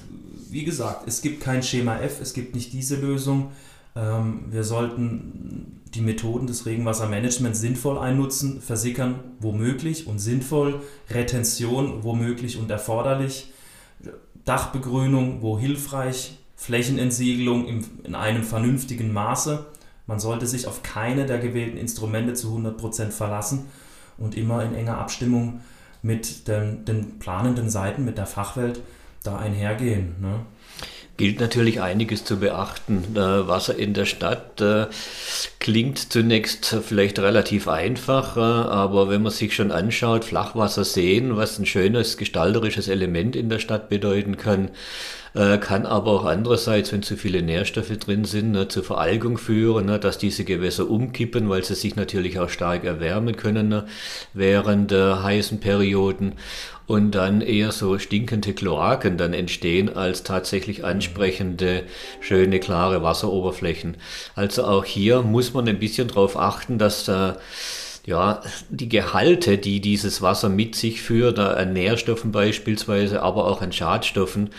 wie 0.52 0.66
gesagt, 0.66 1.08
es 1.08 1.22
gibt 1.22 1.42
kein 1.42 1.64
Schema 1.64 2.00
F, 2.00 2.20
es 2.22 2.34
gibt 2.34 2.56
nicht 2.56 2.74
diese 2.74 2.98
Lösung. 2.98 3.52
Ähm, 3.96 4.44
wir 4.50 4.66
sollten 4.66 5.82
die 5.94 6.02
Methoden 6.02 6.46
des 6.46 6.66
Regenwassermanagements 6.66 7.62
sinnvoll 7.62 7.98
einnutzen, 7.98 8.62
versickern 8.62 9.20
womöglich 9.40 10.08
und 10.08 10.20
sinnvoll, 10.20 10.82
Retention 11.10 12.04
womöglich 12.04 12.58
und 12.58 12.70
erforderlich, 12.70 13.54
Dachbegrünung 14.44 15.42
wo 15.42 15.58
hilfreich, 15.58 16.38
Flächenentsiegelung 16.58 17.68
in 18.04 18.16
einem 18.16 18.44
vernünftigen 18.44 19.14
Maße. 19.14 19.66
Man 20.06 20.20
sollte 20.20 20.48
sich 20.48 20.68
auf 20.68 20.84
keine 20.84 21.26
der 21.26 21.40
gewählten 21.40 21.78
Instrumente 21.78 22.34
zu 22.34 22.50
100% 22.58 23.12
verlassen 23.12 23.68
und 24.22 24.38
immer 24.38 24.64
in 24.64 24.76
enger 24.76 24.98
Abstimmung 24.98 25.62
mit 26.02 26.48
den, 26.48 26.86
den 26.86 27.20
planenden 27.20 27.70
Seiten, 27.70 28.06
mit 28.06 28.18
der 28.18 28.26
Fachwelt 28.26 28.82
da 29.24 29.38
einhergehen. 29.38 30.16
Ne? 30.20 30.40
Gilt 31.18 31.40
natürlich 31.40 31.82
einiges 31.82 32.26
zu 32.26 32.40
beachten. 32.40 33.16
Äh, 33.16 33.48
Wasser 33.48 33.78
in 33.78 33.94
der 33.94 34.06
Stadt 34.06 34.60
äh, 34.62 34.88
klingt 35.60 36.12
zunächst 36.12 36.76
vielleicht 36.82 37.20
relativ 37.20 37.68
einfach, 37.68 38.38
äh, 38.38 38.40
aber 38.40 39.10
wenn 39.10 39.22
man 39.22 39.32
sich 39.32 39.54
schon 39.54 39.72
anschaut, 39.72 40.26
Flachwasser 40.26 40.84
sehen, 40.84 41.38
was 41.38 41.60
ein 41.60 41.68
schönes 41.68 42.18
gestalterisches 42.18 42.88
Element 42.88 43.36
in 43.36 43.50
der 43.50 43.60
Stadt 43.60 43.90
bedeuten 43.90 44.38
kann, 44.38 44.72
äh, 45.34 45.58
kann 45.58 45.86
aber 45.86 46.12
auch 46.12 46.26
andererseits, 46.26 46.92
wenn 46.92 47.04
zu 47.04 47.16
viele 47.16 47.42
Nährstoffe 47.42 47.98
drin 47.98 48.26
sind, 48.26 48.52
ne, 48.52 48.68
zur 48.68 48.84
Veralgung 48.84 49.38
führen, 49.38 49.86
ne, 49.86 50.00
dass 50.00 50.18
diese 50.18 50.44
Gewässer 50.44 50.90
umkippen, 50.90 51.50
weil 51.50 51.64
sie 51.64 51.76
sich 51.76 51.96
natürlich 51.96 52.40
auch 52.40 52.50
stark 52.50 52.84
erwärmen 52.84 53.38
können 53.38 53.70
ne, 53.70 53.86
während 54.34 54.92
äh, 54.92 55.14
heißen 55.16 55.60
Perioden 55.60 56.34
und 56.88 57.12
dann 57.12 57.40
eher 57.40 57.72
so 57.72 57.98
stinkende 58.00 58.54
Kloaken 58.54 59.18
dann 59.18 59.34
entstehen 59.34 59.96
als 59.96 60.24
tatsächlich 60.24 60.84
ansprechende, 60.84 61.84
schöne, 62.20 62.60
klare 62.60 63.02
Wasseroberflächen. 63.02 63.96
Also 64.36 64.66
auch 64.66 64.84
hier 64.84 65.22
muss 65.22 65.54
man 65.54 65.68
ein 65.70 65.80
bisschen 65.80 66.10
darauf 66.10 66.38
achten, 66.38 66.78
dass 66.78 67.08
äh, 67.08 67.34
ja, 68.06 68.42
die 68.70 68.90
Gehalte, 68.90 69.58
die 69.58 69.80
dieses 69.80 70.22
Wasser 70.22 70.50
mit 70.50 70.76
sich 70.76 71.02
führt, 71.02 71.38
an 71.38 71.74
Nährstoffen 71.74 72.32
beispielsweise, 72.32 73.22
aber 73.22 73.46
auch 73.46 73.62
an 73.62 73.72
Schadstoffen, 73.72 74.50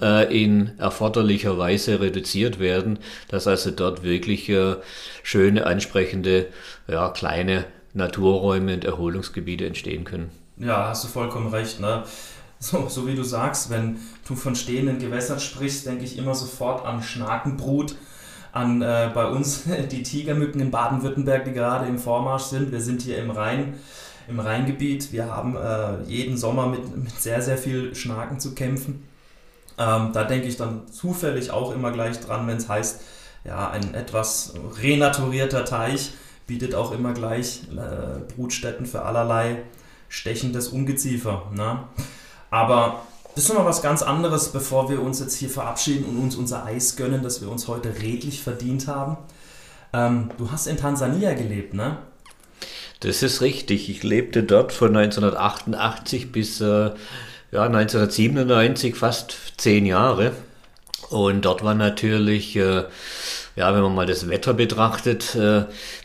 äh, 0.00 0.42
in 0.42 0.78
erforderlicher 0.78 1.58
Weise 1.58 2.00
reduziert 2.00 2.58
werden, 2.58 2.98
dass 3.28 3.46
also 3.46 3.70
dort 3.70 4.02
wirklich 4.02 4.48
äh, 4.48 4.76
schöne, 5.22 5.66
ansprechende, 5.66 6.46
ja, 6.88 7.10
kleine 7.10 7.64
Naturräume 7.94 8.74
und 8.74 8.84
Erholungsgebiete 8.84 9.66
entstehen 9.66 10.04
können. 10.04 10.30
Ja, 10.56 10.88
hast 10.88 11.04
du 11.04 11.08
vollkommen 11.08 11.48
recht. 11.48 11.80
Ne? 11.80 12.02
So, 12.58 12.88
so 12.88 13.06
wie 13.06 13.14
du 13.14 13.22
sagst, 13.22 13.70
wenn 13.70 13.98
du 14.26 14.34
von 14.34 14.56
stehenden 14.56 14.98
Gewässern 14.98 15.38
sprichst, 15.38 15.86
denke 15.86 16.04
ich 16.04 16.18
immer 16.18 16.34
sofort 16.34 16.84
an 16.84 17.02
Schnakenbrut 17.02 17.94
an 18.52 18.82
äh, 18.82 19.10
bei 19.14 19.26
uns 19.26 19.64
die 19.90 20.02
Tigermücken 20.02 20.60
in 20.60 20.70
Baden-Württemberg, 20.70 21.44
die 21.44 21.52
gerade 21.52 21.86
im 21.86 21.98
Vormarsch 21.98 22.44
sind. 22.44 22.72
Wir 22.72 22.80
sind 22.80 23.02
hier 23.02 23.18
im 23.18 23.30
Rhein, 23.30 23.74
im 24.28 24.40
Rheingebiet. 24.40 25.12
Wir 25.12 25.34
haben 25.34 25.56
äh, 25.56 26.02
jeden 26.04 26.36
Sommer 26.36 26.66
mit, 26.66 26.96
mit, 26.96 27.20
sehr, 27.20 27.42
sehr 27.42 27.58
viel 27.58 27.94
Schnaken 27.94 28.40
zu 28.40 28.54
kämpfen. 28.54 29.04
Ähm, 29.78 30.10
da 30.12 30.24
denke 30.24 30.48
ich 30.48 30.56
dann 30.56 30.88
zufällig 30.90 31.50
auch 31.50 31.72
immer 31.72 31.92
gleich 31.92 32.18
dran, 32.20 32.46
wenn 32.46 32.56
es 32.56 32.68
heißt, 32.68 33.00
ja, 33.44 33.70
ein 33.70 33.94
etwas 33.94 34.54
renaturierter 34.82 35.64
Teich 35.64 36.12
bietet 36.46 36.74
auch 36.74 36.92
immer 36.92 37.12
gleich 37.12 37.62
äh, 37.70 38.32
Brutstätten 38.34 38.86
für 38.86 39.02
allerlei 39.02 39.62
stechendes 40.08 40.68
Ungeziefer. 40.68 41.50
Ne? 41.54 41.84
Aber 42.50 43.02
das 43.38 43.44
ist 43.44 43.50
nochmal 43.50 43.66
was 43.66 43.82
ganz 43.82 44.02
anderes, 44.02 44.48
bevor 44.48 44.90
wir 44.90 45.00
uns 45.00 45.20
jetzt 45.20 45.36
hier 45.36 45.48
verabschieden 45.48 46.06
und 46.06 46.20
uns 46.20 46.34
unser 46.34 46.64
Eis 46.64 46.96
gönnen, 46.96 47.22
das 47.22 47.40
wir 47.40 47.48
uns 47.48 47.68
heute 47.68 47.94
redlich 48.02 48.42
verdient 48.42 48.88
haben. 48.88 49.16
Ähm, 49.92 50.30
du 50.38 50.50
hast 50.50 50.66
in 50.66 50.76
Tansania 50.76 51.34
gelebt, 51.34 51.72
ne? 51.72 51.98
Das 52.98 53.22
ist 53.22 53.40
richtig. 53.40 53.88
Ich 53.90 54.02
lebte 54.02 54.42
dort 54.42 54.72
von 54.72 54.88
1988 54.88 56.32
bis 56.32 56.60
äh, 56.60 56.90
ja, 57.52 57.62
1997, 57.62 58.96
fast 58.96 59.36
zehn 59.56 59.86
Jahre. 59.86 60.32
Und 61.08 61.44
dort 61.44 61.62
war 61.62 61.76
natürlich, 61.76 62.56
äh, 62.56 62.86
ja, 63.54 63.72
wenn 63.72 63.82
man 63.82 63.94
mal 63.94 64.06
das 64.06 64.28
Wetter 64.28 64.52
betrachtet, 64.52 65.36
äh, 65.36 65.38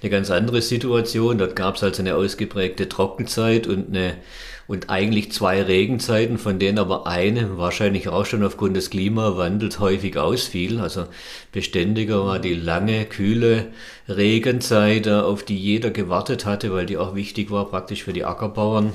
eine 0.04 0.10
ganz 0.12 0.30
andere 0.30 0.62
Situation. 0.62 1.40
Dort 1.40 1.56
gab 1.56 1.78
es 1.78 1.84
also 1.84 2.04
eine 2.04 2.13
ausgeprägte 2.13 2.88
Trockenzeit 2.90 3.66
und 3.66 3.90
eine 3.90 4.18
und 4.67 4.89
eigentlich 4.89 5.32
zwei 5.32 5.62
Regenzeiten, 5.62 6.38
von 6.38 6.60
denen 6.60 6.79
aber 6.79 7.05
eine 7.08 7.58
wahrscheinlich 7.58 8.08
auch 8.10 8.25
schon 8.25 8.43
aufgrund 8.43 8.77
des 8.77 8.89
Klimawandels 8.89 9.79
häufig 9.79 10.17
ausfiel. 10.17 10.79
Also 10.79 11.05
beständiger 11.51 12.25
war 12.25 12.39
die 12.39 12.53
lange, 12.53 13.05
kühle 13.05 13.67
Regenzeit, 14.08 15.08
auf 15.08 15.43
die 15.43 15.58
jeder 15.58 15.91
gewartet 15.91 16.46
hatte, 16.46 16.74
weil 16.74 16.86
die 16.86 16.98
auch 16.98 17.15
wichtig 17.15 17.51
war 17.51 17.70
praktisch 17.70 18.03
für 18.03 18.13
die 18.13 18.25
Ackerbauern. 18.25 18.93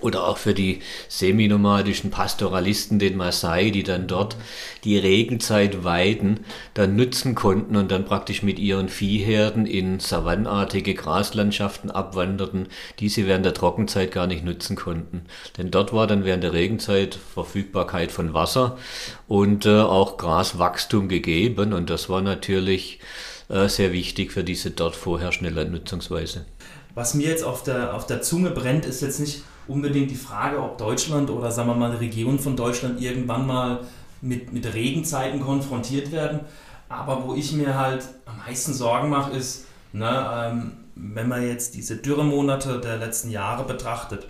Oder 0.00 0.26
auch 0.26 0.38
für 0.38 0.54
die 0.54 0.80
seminomadischen 1.08 2.10
Pastoralisten, 2.10 2.98
den 2.98 3.16
Maasai, 3.16 3.70
die 3.70 3.82
dann 3.82 4.06
dort 4.06 4.36
die 4.84 4.96
Regenzeit 4.96 5.84
weiden, 5.84 6.40
dann 6.74 6.96
nutzen 6.96 7.34
konnten 7.34 7.76
und 7.76 7.90
dann 7.90 8.04
praktisch 8.04 8.42
mit 8.42 8.58
ihren 8.58 8.88
Viehherden 8.88 9.66
in 9.66 9.98
savannartige 9.98 10.94
Graslandschaften 10.94 11.90
abwanderten, 11.90 12.68
die 13.00 13.08
sie 13.08 13.26
während 13.26 13.44
der 13.44 13.54
Trockenzeit 13.54 14.12
gar 14.12 14.26
nicht 14.26 14.44
nutzen 14.44 14.76
konnten. 14.76 15.22
Denn 15.58 15.70
dort 15.70 15.92
war 15.92 16.06
dann 16.06 16.24
während 16.24 16.44
der 16.44 16.52
Regenzeit 16.52 17.18
Verfügbarkeit 17.34 18.12
von 18.12 18.32
Wasser 18.32 18.78
und 19.26 19.66
äh, 19.66 19.80
auch 19.80 20.16
Graswachstum 20.16 21.08
gegeben 21.08 21.72
und 21.72 21.90
das 21.90 22.08
war 22.08 22.22
natürlich 22.22 23.00
äh, 23.48 23.68
sehr 23.68 23.92
wichtig 23.92 24.32
für 24.32 24.44
diese 24.44 24.70
dort 24.70 24.94
vorherrschende 24.94 25.52
Landnutzungsweise. 25.52 26.46
Was 26.94 27.14
mir 27.14 27.28
jetzt 27.28 27.44
auf 27.44 27.62
der, 27.62 27.94
auf 27.94 28.06
der 28.06 28.22
Zunge 28.22 28.50
brennt, 28.50 28.84
ist 28.84 29.00
jetzt 29.02 29.20
nicht 29.20 29.42
unbedingt 29.70 30.10
die 30.10 30.16
Frage, 30.16 30.60
ob 30.60 30.78
Deutschland 30.78 31.30
oder 31.30 31.50
sagen 31.50 31.68
wir 31.68 31.74
mal 31.74 31.92
Regionen 31.92 32.38
von 32.38 32.56
Deutschland 32.56 33.00
irgendwann 33.00 33.46
mal 33.46 33.80
mit, 34.20 34.52
mit 34.52 34.72
Regenzeiten 34.74 35.40
konfrontiert 35.40 36.12
werden. 36.12 36.40
Aber 36.88 37.24
wo 37.24 37.34
ich 37.34 37.52
mir 37.52 37.78
halt 37.78 38.04
am 38.26 38.38
meisten 38.38 38.74
Sorgen 38.74 39.08
mache, 39.08 39.32
ist, 39.36 39.66
ne, 39.92 40.30
ähm, 40.34 40.72
wenn 40.96 41.28
man 41.28 41.46
jetzt 41.46 41.74
diese 41.74 41.96
Dürremonate 41.96 42.80
der 42.80 42.98
letzten 42.98 43.30
Jahre 43.30 43.64
betrachtet, 43.64 44.26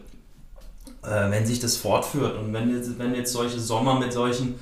äh, 1.03 1.31
wenn 1.31 1.47
sich 1.47 1.59
das 1.59 1.77
fortführt 1.77 2.37
und 2.39 2.53
wenn 2.53 2.75
jetzt, 2.75 2.99
wenn 2.99 3.15
jetzt 3.15 3.33
solche 3.33 3.59
Sommer 3.59 3.99
mit 3.99 4.13
solchen 4.13 4.57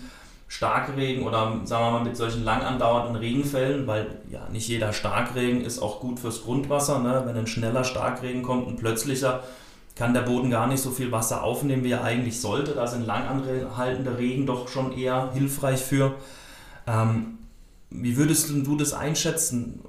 Starkregen 0.46 1.26
oder 1.26 1.60
sagen 1.64 1.84
wir 1.84 1.90
mal 1.90 2.04
mit 2.04 2.16
solchen 2.16 2.42
lang 2.42 2.62
andauernden 2.62 3.16
Regenfällen, 3.16 3.86
weil 3.86 4.06
ja 4.30 4.48
nicht 4.50 4.66
jeder 4.66 4.94
Starkregen 4.94 5.60
ist 5.60 5.78
auch 5.78 6.00
gut 6.00 6.18
fürs 6.18 6.42
Grundwasser, 6.44 7.00
ne? 7.00 7.22
wenn 7.26 7.36
ein 7.36 7.46
schneller 7.46 7.84
Starkregen 7.84 8.42
kommt, 8.42 8.66
ein 8.66 8.76
plötzlicher, 8.76 9.42
kann 9.98 10.14
der 10.14 10.22
Boden 10.22 10.50
gar 10.50 10.68
nicht 10.68 10.80
so 10.80 10.90
viel 10.90 11.10
Wasser 11.10 11.42
aufnehmen, 11.42 11.82
wie 11.82 11.90
er 11.90 12.04
eigentlich 12.04 12.40
sollte. 12.40 12.72
Da 12.72 12.86
sind 12.86 13.04
langanhaltende 13.04 14.16
Regen 14.16 14.46
doch 14.46 14.68
schon 14.68 14.96
eher 14.96 15.32
hilfreich 15.34 15.80
für. 15.80 16.14
Ähm, 16.86 17.38
wie 17.90 18.16
würdest 18.16 18.50
du 18.50 18.76
das 18.76 18.92
einschätzen? 18.92 19.80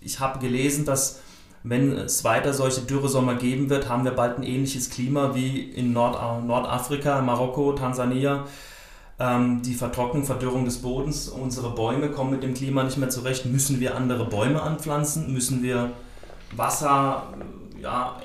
Ich 0.00 0.20
habe 0.20 0.38
gelesen, 0.40 0.84
dass 0.84 1.20
wenn 1.62 1.92
es 1.92 2.22
weiter 2.24 2.52
solche 2.52 2.82
Dürresommer 2.82 3.34
geben 3.34 3.70
wird, 3.70 3.88
haben 3.88 4.04
wir 4.04 4.12
bald 4.12 4.38
ein 4.38 4.42
ähnliches 4.42 4.90
Klima 4.90 5.34
wie 5.34 5.60
in 5.60 5.92
Nord 5.92 6.44
Nordafrika, 6.44 7.20
Marokko, 7.22 7.72
Tansania. 7.72 8.44
Ähm, 9.18 9.62
die 9.62 9.74
Vertrocknung, 9.74 10.24
Verdürrung 10.24 10.64
des 10.64 10.78
Bodens, 10.78 11.28
unsere 11.28 11.70
Bäume 11.70 12.10
kommen 12.10 12.30
mit 12.30 12.42
dem 12.42 12.54
Klima 12.54 12.82
nicht 12.82 12.96
mehr 12.96 13.10
zurecht. 13.10 13.46
Müssen 13.46 13.80
wir 13.80 13.96
andere 13.96 14.26
Bäume 14.26 14.62
anpflanzen? 14.62 15.32
Müssen 15.32 15.62
wir 15.62 15.92
Wasser 16.56 17.24
ja, 17.82 18.20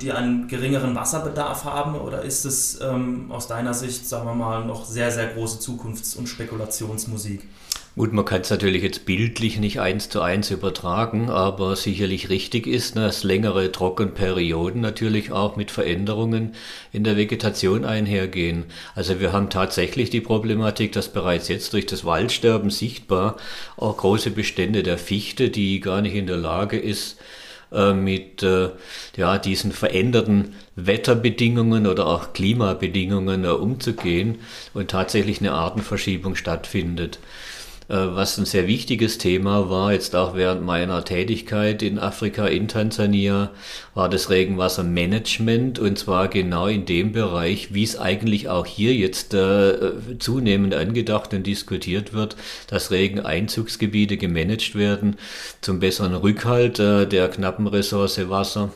die 0.00 0.12
einen 0.12 0.48
geringeren 0.48 0.94
Wasserbedarf 0.94 1.64
haben 1.64 1.94
oder 1.94 2.22
ist 2.22 2.44
es 2.44 2.80
ähm, 2.80 3.26
aus 3.30 3.46
deiner 3.46 3.74
Sicht, 3.74 4.06
sagen 4.06 4.26
wir 4.26 4.34
mal, 4.34 4.64
noch 4.64 4.84
sehr, 4.84 5.10
sehr 5.10 5.28
große 5.28 5.58
Zukunfts- 5.58 6.16
und 6.16 6.28
Spekulationsmusik? 6.28 7.48
Gut, 7.96 8.12
man 8.12 8.24
kann 8.24 8.42
es 8.42 8.50
natürlich 8.50 8.84
jetzt 8.84 9.04
bildlich 9.04 9.58
nicht 9.58 9.80
eins 9.80 10.08
zu 10.08 10.22
eins 10.22 10.52
übertragen, 10.52 11.28
aber 11.28 11.74
sicherlich 11.74 12.28
richtig 12.30 12.68
ist, 12.68 12.94
ne, 12.94 13.02
dass 13.02 13.24
längere 13.24 13.72
Trockenperioden 13.72 14.80
natürlich 14.80 15.32
auch 15.32 15.56
mit 15.56 15.72
Veränderungen 15.72 16.54
in 16.92 17.02
der 17.02 17.16
Vegetation 17.16 17.84
einhergehen. 17.84 18.64
Also 18.94 19.18
wir 19.18 19.32
haben 19.32 19.50
tatsächlich 19.50 20.08
die 20.08 20.20
Problematik, 20.20 20.92
dass 20.92 21.12
bereits 21.12 21.48
jetzt 21.48 21.72
durch 21.72 21.84
das 21.84 22.04
Waldsterben 22.04 22.70
sichtbar 22.70 23.36
auch 23.76 23.96
große 23.96 24.30
Bestände 24.30 24.84
der 24.84 24.96
Fichte, 24.96 25.50
die 25.50 25.80
gar 25.80 26.00
nicht 26.00 26.14
in 26.14 26.28
der 26.28 26.36
Lage 26.36 26.78
ist, 26.78 27.18
äh, 27.72 27.92
mit 27.92 28.42
äh, 28.42 28.70
ja, 29.16 29.38
diesen 29.38 29.72
veränderten 29.72 30.54
Wetterbedingungen 30.76 31.86
oder 31.86 32.06
auch 32.06 32.32
Klimabedingungen 32.32 33.44
äh, 33.44 33.48
umzugehen 33.48 34.38
und 34.74 34.90
tatsächlich 34.90 35.40
eine 35.40 35.52
Artenverschiebung 35.52 36.36
stattfindet. 36.36 37.18
Äh, 37.90 38.14
was 38.14 38.38
ein 38.38 38.44
sehr 38.44 38.68
wichtiges 38.68 39.18
Thema 39.18 39.68
war, 39.68 39.92
jetzt 39.92 40.14
auch 40.14 40.36
während 40.36 40.64
meiner 40.64 41.04
Tätigkeit 41.04 41.82
in 41.82 41.98
Afrika, 41.98 42.46
in 42.46 42.68
Tansania, 42.68 43.50
war 43.94 44.08
das 44.08 44.30
Regenwassermanagement 44.30 45.80
und 45.80 45.98
zwar 45.98 46.28
genau 46.28 46.68
in 46.68 46.86
dem 46.86 47.10
Bereich, 47.10 47.74
wie 47.74 47.82
es 47.82 47.98
eigentlich 47.98 48.48
auch 48.48 48.64
hier 48.64 48.94
jetzt 48.94 49.34
äh, 49.34 49.92
zunehmend 50.20 50.74
angedacht 50.74 51.34
und 51.34 51.46
diskutiert 51.46 52.12
wird, 52.12 52.36
dass 52.68 52.92
Regeneinzugsgebiete 52.92 54.16
gemanagt 54.16 54.76
werden 54.76 55.16
zum 55.60 55.80
besseren 55.80 56.14
Rückhalt 56.14 56.78
äh, 56.78 57.06
der 57.06 57.28
knappen 57.28 57.66
Ressource 57.66 58.20
Wasser 58.30 58.70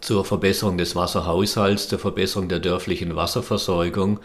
zur 0.00 0.24
Verbesserung 0.24 0.78
des 0.78 0.96
Wasserhaushalts, 0.96 1.88
zur 1.88 1.98
Verbesserung 1.98 2.48
der 2.48 2.60
dörflichen 2.60 3.16
Wasserversorgung, 3.16 4.20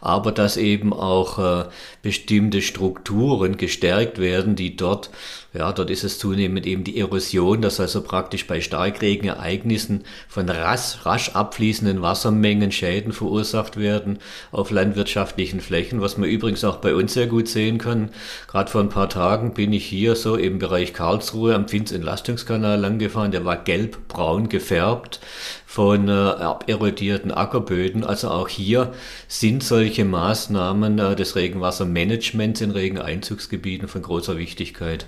aber 0.00 0.32
dass 0.32 0.56
eben 0.56 0.92
auch 0.92 1.38
äh, 1.38 1.64
bestimmte 2.02 2.62
Strukturen 2.62 3.56
gestärkt 3.56 4.18
werden, 4.18 4.56
die 4.56 4.76
dort, 4.76 5.10
ja, 5.54 5.72
dort 5.72 5.88
ist 5.88 6.02
es 6.02 6.18
zunehmend 6.18 6.66
eben 6.66 6.82
die 6.82 6.98
Erosion, 6.98 7.62
dass 7.62 7.78
also 7.78 8.02
praktisch 8.02 8.48
bei 8.48 8.60
Starkregenereignissen 8.60 10.02
von 10.28 10.48
rasch, 10.48 11.06
rasch 11.06 11.30
abfließenden 11.30 12.02
Wassermengen 12.02 12.72
Schäden 12.72 13.12
verursacht 13.12 13.76
werden 13.76 14.18
auf 14.50 14.72
landwirtschaftlichen 14.72 15.60
Flächen, 15.60 16.00
was 16.00 16.18
man 16.18 16.28
übrigens 16.28 16.64
auch 16.64 16.78
bei 16.78 16.92
uns 16.96 17.14
sehr 17.14 17.28
gut 17.28 17.46
sehen 17.46 17.78
kann. 17.78 18.10
Gerade 18.48 18.68
vor 18.68 18.80
ein 18.80 18.88
paar 18.88 19.08
Tagen 19.08 19.54
bin 19.54 19.72
ich 19.72 19.86
hier 19.86 20.16
so 20.16 20.34
im 20.34 20.58
Bereich 20.58 20.92
Karlsruhe 20.92 21.54
am 21.54 21.68
Pfinz-Entlastungskanal 21.68 22.80
langgefahren, 22.80 23.30
der 23.30 23.44
war 23.44 23.56
gelb-braun 23.56 24.48
gefärbt 24.48 25.20
von 25.66 26.08
äh, 26.08 26.12
aberodierten 26.12 27.30
Ackerböden. 27.30 28.02
Also 28.02 28.30
auch 28.30 28.48
hier 28.48 28.92
sind 29.28 29.62
solche 29.62 30.04
Maßnahmen 30.04 30.98
äh, 30.98 31.14
des 31.14 31.36
Regenwassermanagements 31.36 32.60
in 32.60 32.72
Regeneinzugsgebieten 32.72 33.86
von 33.86 34.02
großer 34.02 34.36
Wichtigkeit. 34.36 35.06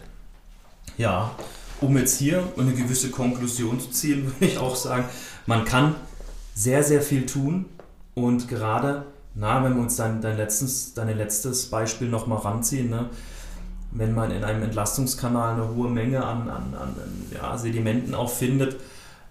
Ja, 0.96 1.30
um 1.80 1.96
jetzt 1.98 2.18
hier 2.18 2.42
eine 2.56 2.72
gewisse 2.72 3.10
Konklusion 3.10 3.78
zu 3.78 3.90
ziehen, 3.90 4.24
würde 4.40 4.46
ich 4.46 4.58
auch 4.58 4.76
sagen, 4.76 5.04
man 5.46 5.64
kann 5.64 5.94
sehr, 6.54 6.82
sehr 6.82 7.02
viel 7.02 7.26
tun 7.26 7.66
und 8.14 8.48
gerade, 8.48 9.04
na, 9.34 9.62
wenn 9.62 9.74
wir 9.74 9.82
uns 9.82 9.96
dein, 9.96 10.22
dein, 10.22 10.38
letztes, 10.38 10.94
dein 10.94 11.14
letztes 11.16 11.68
Beispiel 11.68 12.08
nochmal 12.08 12.38
ranziehen, 12.38 12.88
ne, 12.88 13.10
wenn 13.92 14.14
man 14.14 14.30
in 14.30 14.42
einem 14.42 14.62
Entlastungskanal 14.62 15.54
eine 15.54 15.74
hohe 15.74 15.88
Menge 15.88 16.24
an, 16.24 16.48
an, 16.48 16.74
an 16.74 16.96
ja, 17.32 17.56
Sedimenten 17.58 18.14
auch 18.14 18.30
findet, 18.30 18.80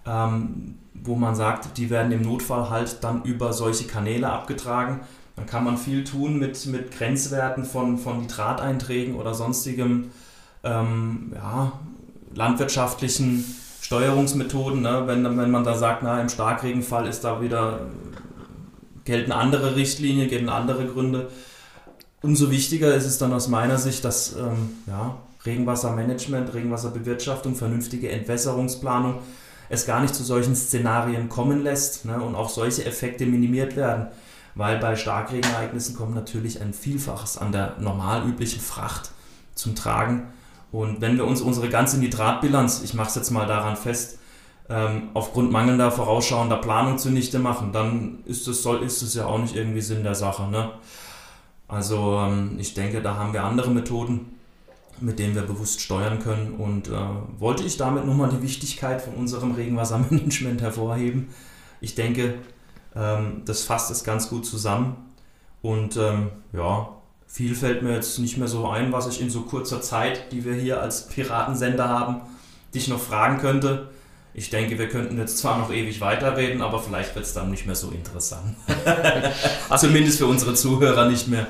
ähm, 0.06 0.76
wo 0.94 1.14
man 1.14 1.34
sagt, 1.34 1.76
die 1.78 1.90
werden 1.90 2.12
im 2.12 2.22
Notfall 2.22 2.70
halt 2.70 3.02
dann 3.02 3.22
über 3.22 3.52
solche 3.52 3.86
Kanäle 3.86 4.30
abgetragen. 4.30 5.00
Dann 5.36 5.46
kann 5.46 5.64
man 5.64 5.76
viel 5.76 6.04
tun 6.04 6.38
mit, 6.38 6.64
mit 6.66 6.90
Grenzwerten 6.90 7.64
von, 7.64 7.98
von 7.98 8.22
Nitrateinträgen 8.22 9.16
oder 9.16 9.34
sonstigem 9.34 10.10
ähm, 10.64 11.32
ja, 11.34 11.72
landwirtschaftlichen 12.34 13.44
Steuerungsmethoden. 13.80 14.82
Ne? 14.82 15.04
Wenn, 15.06 15.24
wenn 15.24 15.50
man 15.50 15.64
da 15.64 15.74
sagt, 15.74 16.02
na, 16.02 16.20
im 16.20 16.28
Starkregenfall 16.28 17.06
ist 17.06 17.24
da 17.24 17.40
wieder 17.40 17.80
gelten 19.04 19.32
andere 19.32 19.76
Richtlinien, 19.76 20.28
gelten 20.28 20.48
andere 20.48 20.86
Gründe. 20.86 21.30
Umso 22.22 22.50
wichtiger 22.50 22.94
ist 22.94 23.06
es 23.06 23.18
dann 23.18 23.32
aus 23.32 23.48
meiner 23.48 23.78
Sicht, 23.78 24.04
dass 24.04 24.34
ähm, 24.34 24.70
ja, 24.86 25.16
Regenwassermanagement, 25.44 26.52
Regenwasserbewirtschaftung, 26.52 27.54
vernünftige 27.54 28.10
Entwässerungsplanung 28.10 29.20
es 29.68 29.86
gar 29.86 30.00
nicht 30.00 30.14
zu 30.14 30.22
solchen 30.22 30.54
Szenarien 30.54 31.28
kommen 31.28 31.62
lässt 31.62 32.04
ne, 32.04 32.20
und 32.20 32.34
auch 32.34 32.48
solche 32.48 32.84
Effekte 32.84 33.26
minimiert 33.26 33.76
werden. 33.76 34.08
Weil 34.54 34.78
bei 34.78 34.96
Starkregenereignissen 34.96 35.94
kommt 35.94 36.14
natürlich 36.14 36.60
ein 36.60 36.72
Vielfaches 36.72 37.36
an 37.36 37.52
der 37.52 37.76
normal 37.78 38.26
üblichen 38.26 38.60
Fracht 38.60 39.10
zum 39.54 39.74
Tragen. 39.74 40.28
Und 40.76 41.00
wenn 41.00 41.16
wir 41.16 41.26
uns 41.26 41.40
unsere 41.40 41.70
ganze 41.70 41.98
Nitratbilanz, 41.98 42.82
ich 42.84 42.92
mache 42.92 43.08
es 43.08 43.14
jetzt 43.14 43.30
mal 43.30 43.46
daran 43.46 43.78
fest, 43.78 44.18
ähm, 44.68 45.08
aufgrund 45.14 45.50
mangelnder 45.50 45.90
vorausschauender 45.90 46.58
Planung 46.58 46.98
zunichte 46.98 47.38
machen, 47.38 47.72
dann 47.72 48.18
ist 48.26 48.46
es, 48.46 48.62
soll, 48.62 48.82
ist 48.82 49.00
es 49.00 49.14
ja 49.14 49.24
auch 49.24 49.38
nicht 49.38 49.56
irgendwie 49.56 49.80
Sinn 49.80 50.02
der 50.02 50.14
Sache. 50.14 50.42
Ne? 50.50 50.72
Also 51.66 52.18
ähm, 52.18 52.56
ich 52.58 52.74
denke, 52.74 53.00
da 53.00 53.16
haben 53.16 53.32
wir 53.32 53.42
andere 53.44 53.70
Methoden, 53.70 54.38
mit 55.00 55.18
denen 55.18 55.34
wir 55.34 55.44
bewusst 55.44 55.80
steuern 55.80 56.18
können. 56.18 56.56
Und 56.58 56.88
äh, 56.88 56.92
wollte 57.38 57.62
ich 57.62 57.78
damit 57.78 58.04
nochmal 58.04 58.28
die 58.28 58.42
Wichtigkeit 58.42 59.00
von 59.00 59.14
unserem 59.14 59.52
Regenwassermanagement 59.52 60.60
hervorheben. 60.60 61.28
Ich 61.80 61.94
denke, 61.94 62.34
ähm, 62.94 63.40
das 63.46 63.62
fasst 63.62 63.90
es 63.90 64.04
ganz 64.04 64.28
gut 64.28 64.44
zusammen. 64.44 64.94
Und 65.62 65.96
ähm, 65.96 66.32
ja, 66.52 66.95
viel 67.36 67.54
fällt 67.54 67.82
mir 67.82 67.92
jetzt 67.92 68.18
nicht 68.18 68.38
mehr 68.38 68.48
so 68.48 68.66
ein, 68.66 68.92
was 68.92 69.06
ich 69.08 69.20
in 69.20 69.28
so 69.28 69.42
kurzer 69.42 69.82
Zeit, 69.82 70.32
die 70.32 70.46
wir 70.46 70.54
hier 70.54 70.80
als 70.80 71.06
Piratensender 71.08 71.86
haben, 71.86 72.22
dich 72.74 72.88
noch 72.88 72.98
fragen 72.98 73.36
könnte. 73.36 73.88
Ich 74.32 74.48
denke, 74.48 74.78
wir 74.78 74.88
könnten 74.88 75.18
jetzt 75.18 75.36
zwar 75.36 75.58
noch 75.58 75.70
ewig 75.70 76.00
weiterreden, 76.00 76.62
aber 76.62 76.80
vielleicht 76.80 77.14
wird 77.14 77.26
es 77.26 77.34
dann 77.34 77.50
nicht 77.50 77.66
mehr 77.66 77.74
so 77.74 77.90
interessant. 77.90 78.56
Zumindest 79.76 80.16
für 80.16 80.26
unsere 80.26 80.54
Zuhörer 80.54 81.10
nicht 81.10 81.28
mehr. 81.28 81.46